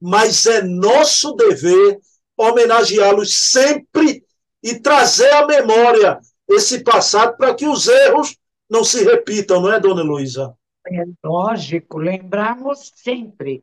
Mas 0.00 0.46
é 0.46 0.62
nosso 0.62 1.32
dever 1.32 1.98
homenageá-los 2.36 3.34
sempre 3.34 4.24
e 4.62 4.78
trazer 4.80 5.32
à 5.32 5.46
memória 5.46 6.20
esse 6.48 6.82
passado 6.84 7.36
para 7.36 7.54
que 7.54 7.66
os 7.66 7.88
erros 7.88 8.36
não 8.68 8.84
se 8.84 9.04
repitam, 9.04 9.60
não 9.60 9.72
é, 9.72 9.80
dona 9.80 10.02
Luísa? 10.02 10.54
É 10.86 11.04
lógico, 11.24 11.98
lembrarmos 11.98 12.92
sempre. 12.94 13.62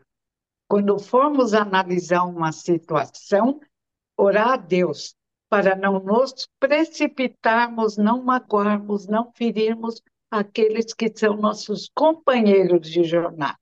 Quando 0.67 0.97
formos 0.97 1.53
analisar 1.53 2.23
uma 2.23 2.51
situação, 2.51 3.59
orar 4.17 4.53
a 4.53 4.57
Deus 4.57 5.15
para 5.53 5.75
não 5.75 5.99
nos 5.99 6.49
precipitarmos, 6.59 7.95
não 7.95 8.23
magoarmos, 8.23 9.05
não 9.05 9.31
ferirmos 9.37 10.01
aqueles 10.31 10.95
que 10.95 11.13
são 11.15 11.37
nossos 11.37 11.91
companheiros 11.93 12.89
de 12.89 13.03
jornada. 13.03 13.59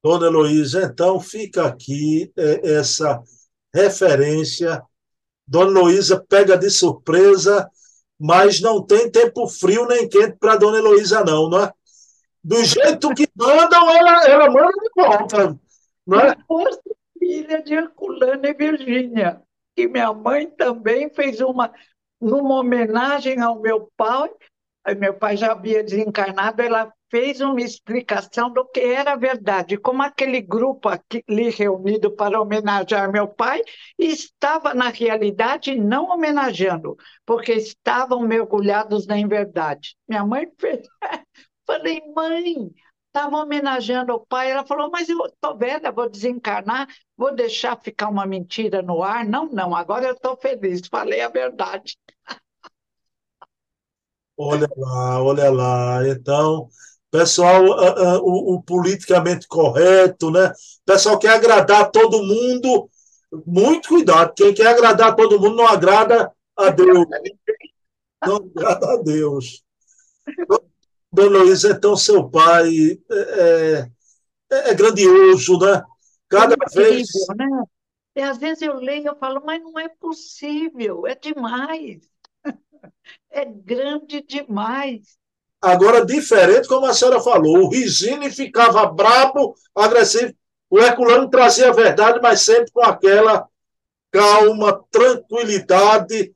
Dona 0.00 0.28
Heloísa, 0.28 0.84
então 0.84 1.18
fica 1.18 1.66
aqui 1.66 2.32
é, 2.36 2.74
essa 2.74 3.20
referência. 3.74 4.80
Dona 5.44 5.80
Heloísa 5.80 6.24
pega 6.28 6.56
de 6.56 6.70
surpresa, 6.70 7.68
mas 8.16 8.60
não 8.60 8.80
tem 8.80 9.10
tempo 9.10 9.48
frio 9.48 9.84
nem 9.84 10.08
quente 10.08 10.36
para 10.38 10.54
Dona 10.54 10.78
Heloísa, 10.78 11.24
não, 11.24 11.50
não 11.50 11.64
é? 11.64 11.72
Do 12.44 12.62
jeito 12.62 13.12
que 13.14 13.26
mandam, 13.34 13.90
ela, 13.90 14.28
ela 14.28 14.48
manda 14.48 14.70
de 14.70 14.90
volta. 14.94 15.60
Não 16.06 16.20
é? 16.20 16.36
Força 16.46 16.80
filha 17.18 17.60
de 17.64 17.74
Herculano 17.74 18.46
e 18.46 18.54
Virgínia, 18.54 19.42
que 19.78 19.86
minha 19.86 20.12
mãe 20.12 20.50
também 20.50 21.08
fez 21.08 21.40
uma, 21.40 21.72
numa 22.20 22.56
homenagem 22.56 23.40
ao 23.40 23.60
meu 23.60 23.88
pai, 23.96 24.28
meu 24.98 25.14
pai 25.14 25.36
já 25.36 25.52
havia 25.52 25.84
desencarnado, 25.84 26.60
ela 26.60 26.92
fez 27.08 27.40
uma 27.40 27.60
explicação 27.60 28.52
do 28.52 28.64
que 28.64 28.80
era 28.80 29.14
verdade, 29.14 29.76
como 29.76 30.02
aquele 30.02 30.40
grupo 30.40 30.88
ali 30.88 31.50
reunido 31.50 32.10
para 32.10 32.40
homenagear 32.40 33.12
meu 33.12 33.28
pai 33.28 33.62
estava, 33.96 34.74
na 34.74 34.88
realidade, 34.88 35.76
não 35.76 36.10
homenageando, 36.10 36.96
porque 37.24 37.52
estavam 37.52 38.22
mergulhados 38.22 39.06
na 39.06 39.16
inverdade. 39.16 39.94
Minha 40.08 40.26
mãe 40.26 40.48
fez. 40.58 40.88
Falei, 41.64 42.02
mãe, 42.16 42.72
estava 43.18 43.36
homenageando 43.36 44.14
o 44.14 44.20
pai. 44.20 44.50
Ela 44.50 44.64
falou, 44.64 44.90
mas 44.90 45.08
eu 45.08 45.18
estou 45.26 45.56
velha, 45.56 45.90
vou 45.90 46.08
desencarnar, 46.08 46.88
vou 47.16 47.34
deixar 47.34 47.76
ficar 47.76 48.08
uma 48.08 48.24
mentira 48.24 48.80
no 48.80 49.02
ar. 49.02 49.24
Não, 49.24 49.46
não, 49.46 49.74
agora 49.74 50.06
eu 50.06 50.14
estou 50.14 50.36
feliz, 50.36 50.82
falei 50.88 51.20
a 51.20 51.28
verdade. 51.28 51.98
Olha 54.36 54.68
lá, 54.76 55.22
olha 55.22 55.50
lá. 55.50 56.08
Então, 56.08 56.68
pessoal, 57.10 57.64
uh, 57.64 58.18
uh, 58.18 58.22
o, 58.22 58.54
o, 58.54 58.62
politicamente 58.62 59.48
correto, 59.48 60.30
né? 60.30 60.52
Pessoal 60.86 61.18
quer 61.18 61.30
agradar 61.30 61.90
todo 61.90 62.22
mundo. 62.22 62.88
Muito 63.44 63.88
cuidado. 63.88 64.32
Quem 64.34 64.54
quer 64.54 64.68
agradar 64.68 65.16
todo 65.16 65.40
mundo 65.40 65.56
não 65.56 65.66
agrada 65.66 66.32
a 66.56 66.70
Deus. 66.70 67.06
Não 68.24 68.36
agrada 68.36 68.92
a 68.92 68.96
Deus. 69.02 69.64
Dona 71.10 71.38
Luísa, 71.38 71.70
então 71.70 71.96
seu 71.96 72.28
pai 72.28 73.00
é, 73.10 73.88
é, 74.50 74.70
é 74.70 74.74
grandioso, 74.74 75.58
né? 75.58 75.82
Cada 76.28 76.54
é 76.54 76.74
vez. 76.74 77.08
Né? 77.36 77.46
E 78.16 78.20
às 78.20 78.38
vezes 78.38 78.62
eu 78.62 78.74
leio 78.74 79.12
e 79.12 79.18
falo, 79.18 79.42
mas 79.44 79.62
não 79.62 79.78
é 79.78 79.88
possível, 79.88 81.06
é 81.06 81.14
demais. 81.14 82.00
É 83.30 83.44
grande 83.44 84.22
demais. 84.22 85.18
Agora, 85.60 86.04
diferente, 86.04 86.68
como 86.68 86.86
a 86.86 86.94
senhora 86.94 87.20
falou, 87.20 87.64
o 87.64 87.68
Risini 87.68 88.30
ficava 88.30 88.86
brabo, 88.86 89.54
agressivo. 89.74 90.34
O 90.70 90.78
Herculano 90.78 91.28
trazia 91.28 91.68
a 91.68 91.72
verdade, 91.72 92.20
mas 92.22 92.42
sempre 92.42 92.70
com 92.70 92.82
aquela 92.82 93.48
calma, 94.10 94.84
tranquilidade. 94.90 96.34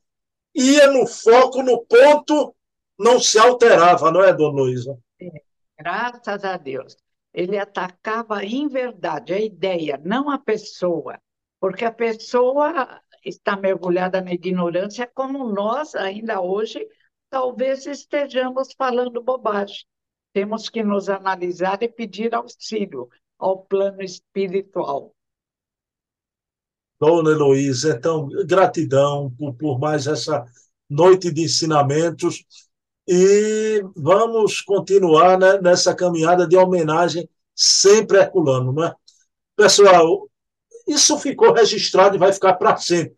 ia 0.54 0.86
no 0.88 1.06
foco, 1.06 1.62
no 1.62 1.84
ponto, 1.84 2.54
não 3.02 3.20
se 3.20 3.38
alterava, 3.38 4.10
não 4.10 4.22
é, 4.22 4.32
dona 4.32 4.62
Luísa? 4.62 4.96
É, 5.20 5.30
graças 5.78 6.44
a 6.44 6.56
Deus. 6.56 6.96
Ele 7.34 7.58
atacava 7.58 8.44
em 8.44 8.68
verdade 8.68 9.32
a 9.32 9.40
ideia, 9.40 10.00
não 10.04 10.30
a 10.30 10.38
pessoa, 10.38 11.18
porque 11.58 11.84
a 11.84 11.92
pessoa 11.92 13.00
está 13.24 13.56
mergulhada 13.56 14.20
na 14.20 14.32
ignorância, 14.32 15.10
como 15.14 15.48
nós, 15.50 15.94
ainda 15.94 16.40
hoje, 16.40 16.86
talvez 17.30 17.86
estejamos 17.86 18.74
falando 18.76 19.22
bobagem. 19.22 19.84
Temos 20.34 20.68
que 20.68 20.82
nos 20.82 21.08
analisar 21.08 21.82
e 21.82 21.88
pedir 21.88 22.34
auxílio 22.34 23.08
ao 23.38 23.64
plano 23.64 24.02
espiritual. 24.02 25.14
Dona 27.00 27.30
Heloísa, 27.30 27.96
então, 27.96 28.28
gratidão 28.46 29.30
por, 29.36 29.54
por 29.54 29.78
mais 29.78 30.06
essa 30.06 30.44
noite 30.88 31.32
de 31.32 31.42
ensinamentos 31.42 32.44
e 33.06 33.82
vamos 33.96 34.60
continuar 34.60 35.38
né, 35.38 35.58
nessa 35.58 35.94
caminhada 35.94 36.46
de 36.46 36.56
homenagem 36.56 37.28
sempre 37.54 38.18
Herculano. 38.18 38.72
Né? 38.72 38.92
Pessoal, 39.56 40.28
isso 40.86 41.18
ficou 41.18 41.52
registrado 41.52 42.16
e 42.16 42.18
vai 42.18 42.32
ficar 42.32 42.54
para 42.54 42.76
sempre, 42.76 43.16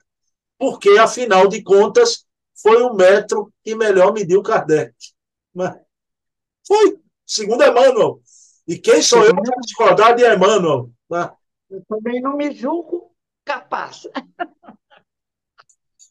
porque, 0.59 0.91
afinal 0.99 1.49
de 1.49 1.63
contas, 1.63 2.27
foi 2.55 2.83
o 2.83 2.95
metro 2.95 3.53
que 3.63 3.75
melhor 3.75 4.13
mediu 4.13 4.43
Kardec. 4.43 4.95
Né? 5.55 5.81
Foi, 6.67 6.99
segundo 7.27 7.63
Emmanuel. 7.63 8.21
E 8.67 8.79
quem 8.79 9.03
sou 9.03 9.23
eu 9.25 9.35
para 9.35 9.61
discordar 9.61 10.15
de 10.15 10.25
Emmanuel? 10.25 10.91
Né? 11.11 11.31
Eu 11.69 11.85
também 11.87 12.21
não 12.21 12.37
me 12.37 12.55
julgo 12.55 13.15
capaz. 13.45 14.09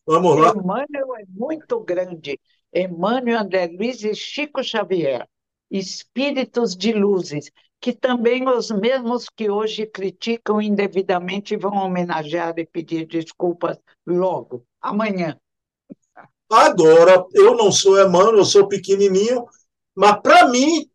Vamos 0.05 0.37
lá. 0.37 0.49
Emmanuel 0.51 1.15
é 1.17 1.23
muito 1.29 1.79
grande. 1.79 2.39
Emmanuel, 2.73 3.39
André 3.39 3.67
Luiz 3.67 4.03
e 4.03 4.15
Chico 4.15 4.63
Xavier, 4.63 5.27
espíritos 5.69 6.75
de 6.75 6.91
luzes, 6.91 7.51
que 7.79 7.93
também 7.93 8.47
os 8.47 8.71
mesmos 8.71 9.27
que 9.29 9.49
hoje 9.49 9.85
criticam 9.85 10.61
indevidamente 10.61 11.57
vão 11.57 11.73
homenagear 11.73 12.53
e 12.57 12.65
pedir 12.65 13.05
desculpas 13.05 13.77
logo, 14.05 14.65
amanhã. 14.81 15.37
Agora, 16.49 17.25
eu 17.33 17.55
não 17.55 17.71
sou 17.71 17.99
Emmanuel, 17.99 18.37
eu 18.37 18.45
sou 18.45 18.67
pequenininho, 18.67 19.45
mas 19.95 20.21
para 20.21 20.47
mim, 20.47 20.89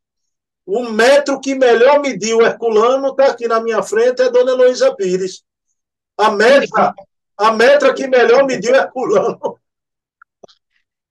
o 0.65 0.85
metro 0.85 1.41
que 1.41 1.55
melhor 1.55 2.01
mediu 2.01 2.41
Herculano 2.43 3.09
está 3.09 3.27
aqui 3.27 3.49
na 3.49 3.61
minha 3.61 3.83
frente, 3.83 4.23
é 4.23 4.31
Dona 4.31 4.53
Heloísa 4.53 4.95
Pires. 4.95 5.43
A 6.17 6.31
metra, 6.31 6.95
a 7.37 7.53
metra 7.53 7.93
que 7.95 8.07
melhor 8.07 8.47
mediu 8.47 8.75
Herculano. 8.75 9.59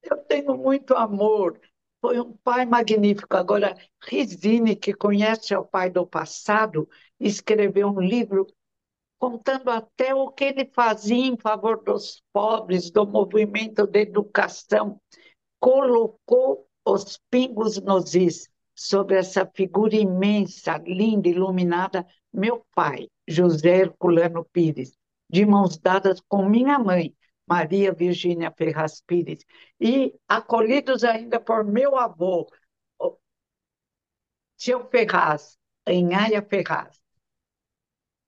Eu 0.09 0.17
tenho 0.17 0.57
muito 0.57 0.93
amor. 0.93 1.59
Foi 1.99 2.19
um 2.19 2.33
pai 2.43 2.65
magnífico. 2.65 3.35
Agora, 3.35 3.75
Rizini, 4.03 4.75
que 4.75 4.93
conhece 4.93 5.53
o 5.55 5.65
pai 5.65 5.89
do 5.89 6.07
passado, 6.07 6.87
escreveu 7.19 7.89
um 7.89 7.99
livro 7.99 8.47
contando 9.19 9.69
até 9.69 10.13
o 10.13 10.31
que 10.31 10.45
ele 10.45 10.71
fazia 10.73 11.25
em 11.25 11.37
favor 11.37 11.83
dos 11.83 12.21
pobres, 12.31 12.91
do 12.91 13.05
movimento 13.05 13.85
de 13.85 14.01
educação. 14.01 15.01
Colocou 15.59 16.67
os 16.85 17.19
pingos 17.29 17.81
nos 17.81 18.15
is 18.15 18.47
sobre 18.75 19.17
essa 19.17 19.45
figura 19.55 19.95
imensa, 19.95 20.77
linda, 20.85 21.27
iluminada, 21.27 22.05
meu 22.31 22.63
pai, 22.75 23.09
José 23.27 23.79
Herculano 23.79 24.45
Pires, 24.53 24.95
de 25.29 25.45
mãos 25.45 25.77
dadas 25.79 26.21
com 26.29 26.47
minha 26.47 26.77
mãe, 26.77 27.13
Maria 27.47 27.93
Virgínia 27.93 28.51
Ferraz 28.51 29.01
Pires, 29.01 29.45
e 29.79 30.13
acolhidos 30.27 31.03
ainda 31.03 31.39
por 31.39 31.63
meu 31.63 31.97
avô, 31.97 32.47
seu 34.57 34.87
Ferraz, 34.89 35.57
Enhaia 35.87 36.41
Ferraz. 36.41 36.99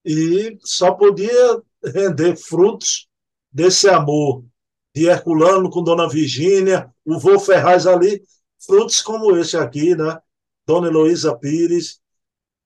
E 0.05 0.57
só 0.61 0.93
podia 0.93 1.61
render 1.83 2.35
frutos 2.37 3.07
desse 3.51 3.89
amor 3.89 4.45
de 4.95 5.07
Herculano 5.07 5.69
com 5.69 5.83
Dona 5.83 6.07
Virgínia, 6.07 6.93
o 7.03 7.19
vô 7.19 7.39
Ferraz 7.39 7.85
ali, 7.85 8.23
frutos 8.65 9.01
como 9.01 9.35
esse 9.37 9.57
aqui, 9.57 9.95
né? 9.95 10.19
Dona 10.65 10.87
Heloísa 10.87 11.35
Pires, 11.37 11.99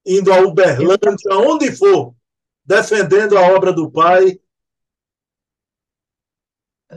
indo 0.06 0.32
a 0.32 0.40
Uberlândia, 0.40 1.08
onde 1.32 1.74
for, 1.74 2.14
defendendo 2.64 3.36
a 3.38 3.42
obra 3.54 3.72
do 3.72 3.90
pai. 3.90 4.38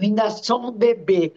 Ainda 0.01 0.29
sou 0.29 0.67
um 0.67 0.71
bebê 0.71 1.33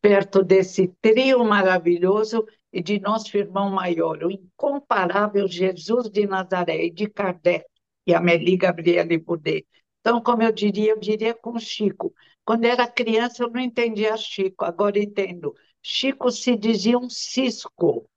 perto 0.00 0.42
desse 0.42 0.88
trio 1.00 1.44
maravilhoso 1.44 2.46
e 2.72 2.82
de 2.82 3.00
nosso 3.00 3.36
irmão 3.36 3.70
maior, 3.70 4.22
o 4.22 4.30
incomparável 4.30 5.48
Jesus 5.48 6.10
de 6.10 6.26
Nazaré 6.26 6.86
e 6.86 6.90
de 6.90 7.08
Kardec 7.08 7.64
e 8.06 8.14
Amélie 8.14 8.56
Gabriele 8.56 9.18
Boudet. 9.18 9.66
Então, 10.00 10.20
como 10.20 10.42
eu 10.42 10.52
diria, 10.52 10.90
eu 10.90 11.00
diria 11.00 11.34
com 11.34 11.58
Chico. 11.58 12.12
Quando 12.44 12.66
era 12.66 12.86
criança, 12.86 13.42
eu 13.42 13.50
não 13.50 13.60
entendia 13.60 14.16
Chico, 14.16 14.64
agora 14.64 14.98
entendo. 14.98 15.54
Chico 15.82 16.30
se 16.30 16.56
dizia 16.56 16.98
um 16.98 17.08
cisco. 17.08 18.08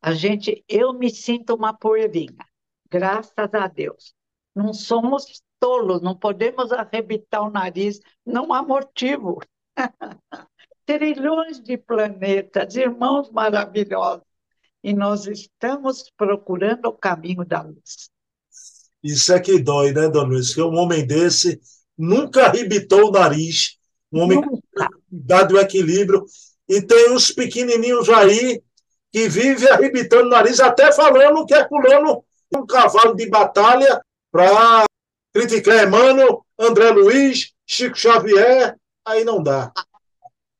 A 0.00 0.12
gente, 0.12 0.64
eu 0.68 0.92
me 0.92 1.10
sinto 1.10 1.54
uma 1.54 1.74
poeirinha, 1.74 2.46
graças 2.88 3.52
a 3.52 3.66
Deus. 3.66 4.14
Não 4.54 4.72
somos 4.72 5.42
tolos, 5.60 6.00
não 6.00 6.16
podemos 6.16 6.72
arrebitar 6.72 7.46
o 7.46 7.50
nariz, 7.50 8.00
não 8.26 8.52
há 8.52 8.62
motivo. 8.62 9.38
Trilhões 10.86 11.60
de 11.60 11.76
planetas, 11.76 12.74
irmãos 12.74 13.30
maravilhosos, 13.30 14.24
e 14.82 14.92
nós 14.92 15.26
estamos 15.26 16.10
procurando 16.16 16.86
o 16.86 16.92
caminho 16.92 17.44
da 17.44 17.62
luz. 17.62 18.10
Isso 19.02 19.32
é 19.32 19.38
que 19.38 19.58
dói, 19.60 19.92
né, 19.92 20.08
Dona 20.08 20.28
Luiz? 20.28 20.52
Que 20.52 20.62
um 20.62 20.76
homem 20.76 21.06
desse 21.06 21.60
nunca 21.96 22.46
arrebitou 22.46 23.08
o 23.08 23.10
nariz, 23.12 23.78
um 24.10 24.20
homem 24.20 24.40
dado 25.08 25.54
o 25.54 25.60
equilíbrio, 25.60 26.24
e 26.68 26.82
tem 26.82 27.10
uns 27.12 27.30
pequenininhos 27.30 28.08
aí 28.08 28.62
que 29.12 29.28
vive 29.28 29.68
arrebitando 29.68 30.26
o 30.26 30.30
nariz, 30.30 30.60
até 30.60 30.92
falando 30.92 31.44
que 31.46 31.54
é 31.54 31.64
pulando 31.64 32.24
um 32.54 32.66
cavalo 32.66 33.14
de 33.14 33.28
batalha 33.28 34.00
para 34.30 34.84
criticar 35.32 35.86
Emmanuel, 35.86 36.44
André 36.58 36.90
Luiz, 36.90 37.52
Chico 37.66 37.96
Xavier, 37.96 38.76
aí 39.04 39.24
não 39.24 39.42
dá. 39.42 39.72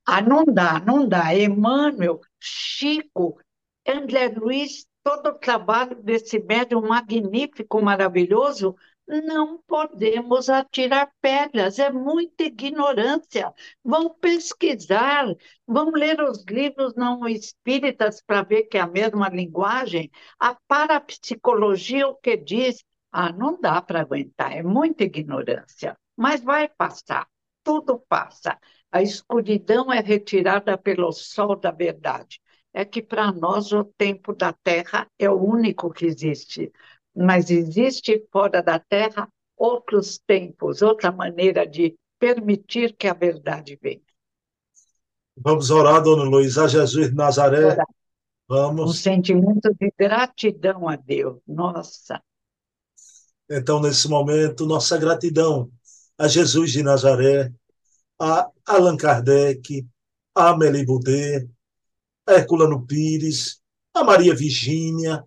Ah, 0.07 0.21
não 0.21 0.45
dá, 0.45 0.81
não 0.81 1.09
dá. 1.09 1.35
Emmanuel, 1.35 2.21
Chico, 2.39 3.39
André 3.87 4.29
Luiz, 4.37 4.87
todo 5.03 5.31
o 5.31 5.39
trabalho 5.39 5.97
desse 6.03 6.39
médium 6.41 6.83
magnífico, 6.83 7.83
maravilhoso, 7.83 8.77
não 9.07 9.59
podemos 9.66 10.49
atirar 10.49 11.11
pedras, 11.21 11.79
é 11.79 11.91
muita 11.91 12.45
ignorância. 12.45 13.53
Vão 13.85 14.11
pesquisar, 14.11 15.27
vão 15.66 15.91
ler 15.91 16.21
os 16.21 16.45
livros 16.45 16.95
não 16.95 17.27
espíritas 17.27 18.23
para 18.25 18.43
ver 18.43 18.64
que 18.64 18.79
é 18.79 18.81
a 18.81 18.87
mesma 18.87 19.29
linguagem. 19.29 20.11
A 20.39 20.55
parapsicologia, 20.68 22.07
o 22.07 22.14
que 22.14 22.37
diz? 22.37 22.85
Ah, 23.13 23.33
não 23.33 23.61
dá 23.61 23.83
para 23.83 24.01
aguentar, 24.01 24.53
é 24.53 24.63
muita 24.63 25.05
ignorância, 25.05 25.97
mas 26.17 26.43
vai 26.43 26.69
passar, 26.69 27.27
tudo 27.65 27.99
passa. 28.09 28.59
A 28.93 29.03
escuridão 29.03 29.93
é 29.93 30.01
retirada 30.01 30.77
pelo 30.79 31.13
sol 31.13 31.57
da 31.57 31.71
verdade. 31.71 32.41
É 32.73 32.85
que 32.85 33.03
para 33.03 33.33
nós 33.33 33.73
o 33.73 33.85
tempo 33.85 34.33
da 34.33 34.53
Terra 34.53 35.09
é 35.19 35.29
o 35.29 35.35
único 35.35 35.93
que 35.93 36.07
existe, 36.07 36.73
mas 37.15 37.51
existe 37.51 38.25
fora 38.33 38.63
da 38.63 38.79
Terra 38.79 39.29
outros 39.57 40.19
tempos, 40.19 40.81
outra 40.81 41.11
maneira 41.11 41.67
de 41.67 41.97
permitir 42.19 42.95
que 42.97 43.09
a 43.09 43.15
verdade 43.15 43.79
venha. 43.81 44.01
Vamos 45.37 45.71
orar, 45.71 46.03
dona 46.03 46.25
Luísa, 46.25 46.69
Jesus 46.69 47.09
de 47.11 47.15
Nazaré. 47.15 47.65
Orar. 47.67 47.87
Vamos. 48.49 48.91
Um 48.91 48.93
sentimento 48.93 49.75
de 49.79 49.93
gratidão 49.99 50.89
a 50.89 50.97
Deus. 50.97 51.41
Nossa, 51.47 52.21
então, 53.51 53.80
nesse 53.80 54.07
momento, 54.09 54.64
nossa 54.64 54.96
gratidão 54.96 55.70
a 56.16 56.28
Jesus 56.28 56.70
de 56.70 56.84
Nazaré, 56.84 57.53
a 58.16 58.48
Allan 58.64 58.96
Kardec, 58.96 59.84
a 60.34 60.51
Amélie 60.51 60.84
Boudet, 60.84 61.51
a 62.26 62.34
Herculano 62.34 62.86
Pires, 62.86 63.61
a 63.92 64.05
Maria 64.05 64.34
Virgínia, 64.34 65.24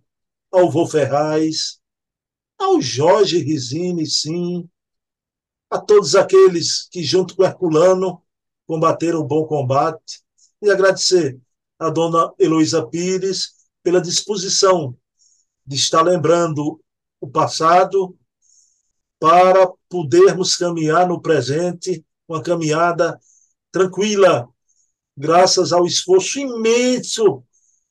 ao 0.50 0.72
Vô 0.72 0.88
Ferraz, 0.88 1.80
ao 2.58 2.80
Jorge 2.80 3.40
Rizini, 3.40 4.06
sim, 4.06 4.70
a 5.70 5.80
todos 5.80 6.16
aqueles 6.16 6.88
que, 6.90 7.04
junto 7.04 7.36
com 7.36 7.44
Herculano, 7.44 8.22
combateram 8.68 9.20
o 9.20 9.28
bom 9.28 9.46
combate, 9.46 10.22
e 10.62 10.70
agradecer 10.70 11.38
a 11.78 11.90
dona 11.90 12.32
Heloísa 12.40 12.88
Pires 12.88 13.54
pela 13.82 14.00
disposição 14.00 14.96
de 15.66 15.76
estar 15.76 16.04
lembrando 16.04 16.83
o 17.24 17.30
passado 17.30 18.18
para 19.18 19.72
podermos 19.88 20.58
caminhar 20.58 21.08
no 21.08 21.22
presente, 21.22 22.06
uma 22.28 22.44
caminhada 22.44 23.18
tranquila, 23.72 24.50
graças 25.16 25.72
ao 25.72 25.86
esforço 25.86 26.38
imenso 26.40 27.42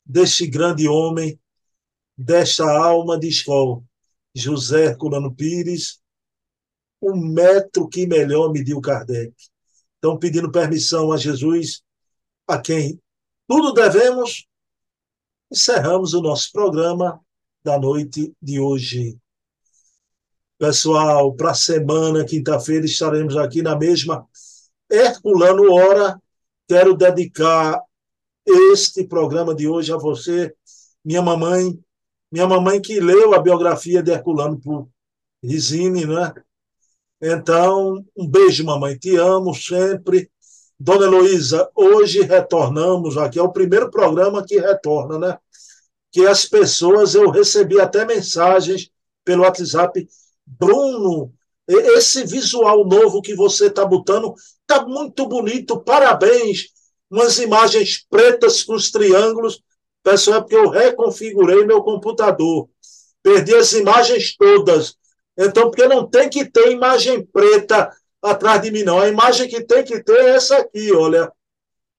deste 0.05 0.47
grande 0.47 0.87
homem, 0.87 1.41
desta 2.15 2.71
alma 2.71 3.19
de 3.19 3.29
escola, 3.29 3.83
José 4.35 4.89
Herculano 4.89 5.35
Pires, 5.35 5.99
o 7.01 7.17
metro 7.17 7.89
que 7.89 8.07
melhor 8.07 8.53
mediu 8.53 8.83
Kardec. 8.83 9.33
Então, 9.97 10.19
pedindo 10.19 10.53
permissão 10.53 11.11
a 11.11 11.17
Jesus, 11.17 11.83
a 12.47 12.59
quem 12.59 13.01
tudo 13.49 13.73
devemos, 13.73 14.47
encerramos 15.51 16.13
o 16.13 16.21
nosso 16.21 16.53
programa 16.53 17.19
da 17.65 17.79
noite 17.79 18.31
de 18.43 18.61
hoje. 18.61 19.22
Pessoal, 20.63 21.35
para 21.35 21.51
a 21.51 21.55
semana, 21.55 22.25
quinta-feira, 22.25 22.87
estaremos 22.87 23.37
aqui 23.37 23.63
na 23.63 23.77
mesma 23.77 24.25
Herculano 24.89 25.73
Hora. 25.73 26.23
Quero 26.69 26.97
dedicar 26.97 27.83
este 28.47 29.03
programa 29.03 29.57
de 29.57 29.67
hoje 29.67 29.93
a 29.93 29.97
você, 29.97 30.55
minha 31.05 31.21
mamãe, 31.21 31.77
minha 32.31 32.47
mamãe 32.47 32.81
que 32.81 33.01
leu 33.01 33.35
a 33.35 33.41
biografia 33.41 34.05
de 34.05 34.13
Herculano 34.13 34.57
por 34.57 34.89
Risine, 35.43 36.07
né? 36.07 36.33
Então, 37.21 38.07
um 38.17 38.29
beijo, 38.29 38.65
mamãe, 38.65 38.97
te 38.97 39.17
amo 39.17 39.53
sempre. 39.57 40.31
Dona 40.79 41.07
Heloísa, 41.07 41.69
hoje 41.75 42.23
retornamos 42.23 43.19
aqui, 43.19 43.37
é 43.37 43.43
o 43.43 43.51
primeiro 43.51 43.91
programa 43.91 44.47
que 44.47 44.61
retorna, 44.61 45.19
né? 45.19 45.39
Que 46.13 46.25
as 46.25 46.45
pessoas, 46.45 47.17
eu 47.17 47.31
recebi 47.31 47.81
até 47.81 48.05
mensagens 48.05 48.93
pelo 49.25 49.43
WhatsApp, 49.43 50.07
Bruno, 50.47 51.33
esse 51.69 52.25
visual 52.25 52.85
novo 52.85 53.23
que 53.23 53.35
você 53.35 53.67
está 53.67 53.85
botando 53.85 54.35
está 54.61 54.87
muito 54.87 55.27
bonito, 55.27 55.81
parabéns. 55.81 56.69
Umas 57.11 57.39
imagens 57.39 58.05
pretas 58.09 58.63
com 58.63 58.75
os 58.75 58.91
triângulos. 58.91 59.63
Pessoal, 60.03 60.39
é 60.39 60.41
porque 60.41 60.57
eu 60.57 60.69
reconfigurei 60.69 61.65
meu 61.65 61.83
computador. 61.83 62.69
Perdi 63.23 63.55
as 63.55 63.73
imagens 63.73 64.37
todas. 64.37 64.97
Então, 65.37 65.65
porque 65.65 65.87
não 65.87 66.09
tem 66.09 66.29
que 66.29 66.45
ter 66.45 66.73
imagem 66.73 67.25
preta 67.25 67.91
atrás 68.21 68.61
de 68.63 68.71
mim, 68.71 68.83
não. 68.83 68.99
A 68.99 69.09
imagem 69.09 69.49
que 69.49 69.63
tem 69.63 69.85
que 69.85 70.03
ter 70.03 70.17
é 70.17 70.31
essa 70.31 70.59
aqui, 70.59 70.93
olha. 70.93 71.31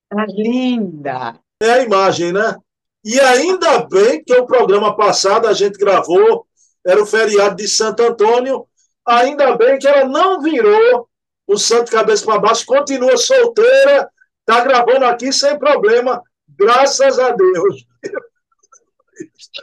Tá 0.09 0.25
linda. 0.27 1.39
É 1.61 1.69
a 1.71 1.83
imagem, 1.83 2.33
né? 2.33 2.57
E 3.03 3.19
ainda 3.19 3.79
bem 3.85 4.23
que 4.23 4.33
o 4.33 4.45
programa 4.45 4.95
passado 4.95 5.47
a 5.47 5.53
gente 5.53 5.77
gravou, 5.77 6.45
era 6.85 7.01
o 7.01 7.05
feriado 7.05 7.55
de 7.55 7.67
Santo 7.67 8.03
Antônio, 8.03 8.67
ainda 9.05 9.55
bem 9.55 9.77
que 9.77 9.87
ela 9.87 10.05
não 10.05 10.41
virou 10.41 11.09
o 11.47 11.57
santo 11.57 11.91
cabeça 11.91 12.25
para 12.25 12.39
baixo, 12.39 12.65
continua 12.65 13.17
solteira, 13.17 14.09
está 14.39 14.63
gravando 14.63 15.05
aqui 15.05 15.31
sem 15.31 15.57
problema, 15.59 16.21
graças 16.47 17.19
a 17.19 17.31
Deus. 17.31 17.85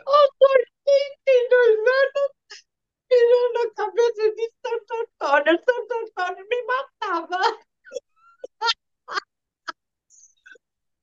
Oh, 0.06 0.32
por 0.38 0.58
22 0.86 1.78
anos, 1.78 2.30
virando 3.10 3.58
a 3.58 3.74
cabeça 3.74 4.34
de 4.34 4.52
Santo 4.64 4.94
Antônio. 4.94 5.58
Santo 5.58 5.94
Antônio 5.94 6.46
me 6.48 6.62
matava. 6.64 7.40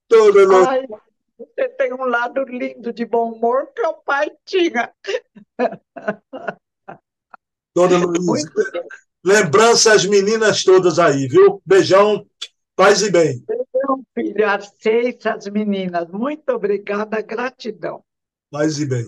Toda 0.08 0.70
Ai, 0.70 0.86
você 1.38 1.68
tem 1.68 1.92
um 1.92 2.04
lado 2.04 2.42
lindo 2.42 2.92
de 2.92 3.06
bom 3.06 3.32
humor 3.32 3.72
que 3.72 3.82
o 3.82 3.94
pai 3.94 4.28
tinha. 4.44 4.92
Dona 7.74 7.98
Luísa. 7.98 8.50
Lembrança 9.24 9.92
às 9.92 10.04
meninas 10.04 10.64
todas 10.64 10.98
aí, 10.98 11.28
viu? 11.28 11.62
Beijão, 11.64 12.26
paz 12.74 13.02
e 13.02 13.10
bem. 13.10 13.44
Beijão, 13.46 14.04
filho. 14.14 14.48
Aceita 14.48 15.34
as 15.34 15.46
meninas. 15.46 16.08
Muito 16.08 16.48
obrigada, 16.50 17.20
gratidão. 17.20 18.02
Paz 18.50 18.80
e 18.80 18.86
bem. 18.86 19.04